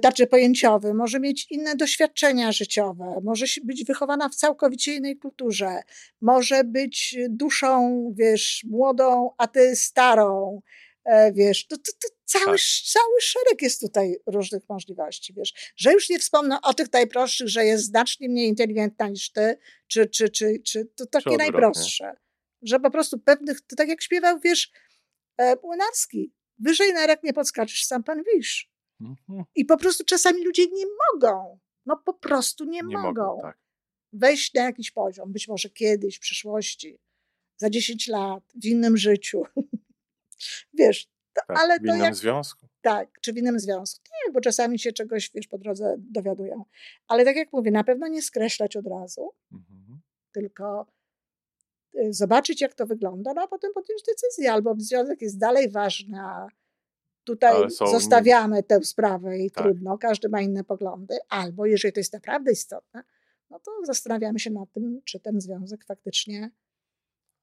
znaczy 0.00 0.26
pojęciowy, 0.26 0.94
może 0.94 1.20
mieć 1.20 1.46
inne 1.50 1.76
doświadczenia 1.76 2.52
życiowe, 2.52 3.20
może 3.22 3.46
być 3.64 3.84
wychowana 3.84 4.28
w 4.28 4.34
całkowicie 4.34 4.94
innej 4.94 5.16
kulturze, 5.16 5.82
może 6.20 6.64
być 6.64 7.16
duszą, 7.28 8.02
wiesz, 8.16 8.64
młodą, 8.70 9.30
a 9.38 9.46
ty 9.46 9.76
starą, 9.76 10.60
e, 11.04 11.32
wiesz, 11.32 11.66
to, 11.66 11.76
to, 11.76 11.92
to 12.00 12.08
cały, 12.24 12.44
Tak. 12.44 12.60
cały 12.84 13.20
szereg 13.20 13.62
jest 13.62 13.80
tutaj 13.80 14.16
różnych 14.26 14.62
możliwości, 14.68 15.34
wiesz, 15.36 15.72
że 15.76 15.92
już 15.92 16.08
nie 16.08 16.18
wspomnę 16.18 16.58
o 16.62 16.74
tych 16.74 16.92
najprostszych, 16.92 17.48
że 17.48 17.64
jest 17.64 17.84
znacznie 17.84 18.28
mniej 18.28 18.48
inteligentna 18.48 19.08
niż 19.08 19.30
ty, 19.30 19.58
czy, 19.86 20.06
czy, 20.06 20.28
czy, 20.28 20.60
czy 20.64 20.86
to 20.96 21.06
takie 21.06 21.36
najprostsze, 21.36 22.12
że 22.62 22.80
po 22.80 22.90
prostu 22.90 23.18
pewnych, 23.18 23.60
to 23.60 23.76
tak 23.76 23.88
jak 23.88 24.02
śpiewał, 24.02 24.40
wiesz, 24.40 24.70
e, 25.38 25.56
Młynarski, 25.62 26.32
wyżej 26.58 26.92
na 26.92 27.06
rek 27.06 27.22
nie 27.22 27.32
podskaczesz, 27.32 27.84
sam 27.84 28.04
pan 28.04 28.22
wisz. 28.34 28.70
Mhm. 29.00 29.44
I 29.54 29.64
po 29.64 29.76
prostu 29.76 30.04
czasami 30.04 30.44
ludzie 30.44 30.66
nie 30.72 30.84
mogą, 31.12 31.58
no 31.86 31.96
po 31.96 32.14
prostu 32.14 32.64
nie, 32.64 32.70
Nie 32.70 32.82
mogą, 32.82 33.02
mogą, 33.02 33.38
tak. 33.42 33.58
wejść 34.12 34.54
na 34.54 34.62
jakiś 34.62 34.90
poziom, 34.90 35.32
być 35.32 35.48
może 35.48 35.70
kiedyś, 35.70 36.16
w 36.16 36.20
przyszłości, 36.20 36.98
za 37.56 37.70
10 37.70 38.08
lat, 38.08 38.44
w 38.62 38.64
innym 38.66 38.96
życiu. 38.96 39.42
Wiesz, 40.78 41.06
to, 41.32 41.40
tak. 41.48 41.58
ale 41.58 41.78
w 41.78 41.82
innym 41.82 42.00
jak 42.00 42.14
związku. 42.14 42.66
tak, 42.80 43.20
czy 43.20 43.32
w 43.32 43.36
innym 43.36 43.60
związku. 43.60 44.00
Nie, 44.26 44.32
bo 44.32 44.40
czasami 44.40 44.78
się 44.78 44.92
czegoś, 44.92 45.30
wiesz, 45.34 45.46
po 45.46 45.58
drodze 45.58 45.96
dowiadują. 45.98 46.64
Ale 47.08 47.24
tak 47.24 47.36
jak 47.36 47.52
mówię, 47.52 47.70
na 47.70 47.84
pewno 47.84 48.08
nie 48.08 48.22
skreślać 48.22 48.76
od 48.76 48.86
razu, 48.86 49.30
Mhm. 49.52 50.00
tylko 50.32 50.86
zobaczyć, 52.10 52.60
jak 52.60 52.74
to 52.74 52.86
wygląda, 52.86 53.34
no 53.34 53.42
a 53.42 53.48
potem 53.48 53.72
podjąć 53.74 54.02
decyzję, 54.02 54.52
albo 54.52 54.74
związek 54.78 55.22
jest 55.22 55.38
dalej 55.38 55.70
ważny, 55.70 56.20
a 56.20 56.46
tutaj 57.24 57.70
są- 57.70 57.86
zostawiamy 57.86 58.62
tę 58.62 58.84
sprawę 58.84 59.38
i 59.38 59.50
Tak. 59.50 59.64
trudno, 59.64 59.98
każdy 59.98 60.28
ma 60.28 60.40
inne 60.40 60.64
poglądy, 60.64 61.18
albo 61.28 61.66
jeżeli 61.66 61.92
to 61.92 62.00
jest 62.00 62.12
naprawdę 62.12 62.52
istotne, 62.52 63.04
no 63.50 63.60
to 63.60 63.70
zastanawiamy 63.84 64.38
się 64.38 64.50
nad 64.50 64.72
tym, 64.72 65.00
czy 65.04 65.20
ten 65.20 65.40
związek 65.40 65.84
faktycznie 65.84 66.50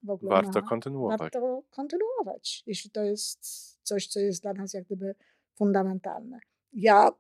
w 0.04 0.10
ogóle 0.10 0.30
Warto 0.30 0.62
ma, 0.62 0.68
kontynuować. 0.70 1.20
warto 1.20 1.64
kontynuować, 1.70 2.64
jeśli 2.66 2.92
to 2.92 3.04
jest 3.04 3.40
coś, 3.84 4.08
co 4.08 4.20
jest 4.20 4.42
dla 4.42 4.54
nas 4.54 4.74
jak 4.74 4.84
gdyby 4.84 5.16
fundamentalne. 5.56 6.40
Ja 6.74 7.12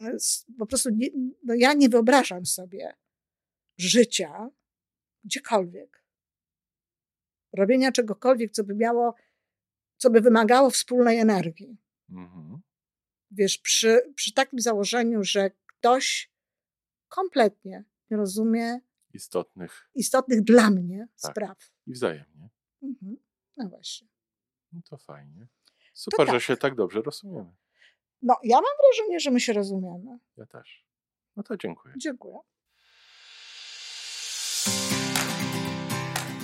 s- 0.00 0.46
po 0.58 0.66
prostu 0.66 0.90
nie, 0.90 1.08
no 1.44 1.54
ja 1.54 1.72
nie 1.72 1.88
wyobrażam 1.88 2.46
sobie 2.46 2.94
życia 3.78 4.50
gdziekolwiek. 5.24 6.03
Robienia 7.56 7.92
czegokolwiek, 7.92 8.52
co 8.52 8.64
by 8.64 8.74
miało, 8.74 9.14
co 9.96 10.10
by 10.10 10.20
wymagało 10.20 10.70
wspólnej 10.70 11.18
energii. 11.18 11.76
Mhm. 12.10 12.60
Wiesz, 13.30 13.58
przy, 13.58 14.12
przy 14.14 14.32
takim 14.32 14.60
założeniu, 14.60 15.24
że 15.24 15.50
ktoś 15.66 16.30
kompletnie 17.08 17.84
nie 18.10 18.16
rozumie 18.16 18.80
Istotnych 19.12 19.90
istotnych 19.94 20.42
dla 20.42 20.70
mnie 20.70 21.08
Tak. 21.22 21.30
spraw. 21.32 21.58
i 21.86 21.92
wzajemnie. 21.92 22.50
Mhm. 22.82 23.16
No 23.56 23.68
właśnie. 23.68 24.08
No 24.72 24.80
to 24.90 24.96
fajnie. 24.96 25.46
Super, 25.92 26.26
że 26.26 26.32
tak. 26.32 26.42
się 26.42 26.56
tak 26.56 26.74
dobrze 26.74 27.02
rozumiemy. 27.02 27.54
No, 28.22 28.36
ja 28.42 28.56
mam 28.56 28.64
wrażenie, 28.82 29.20
że 29.20 29.30
my 29.30 29.40
się 29.40 29.52
rozumiemy. 29.52 30.18
Ja 30.36 30.46
też. 30.46 30.86
No 31.36 31.42
to 31.42 31.56
dziękuję. 31.56 31.94
Dziękuję. 31.98 32.38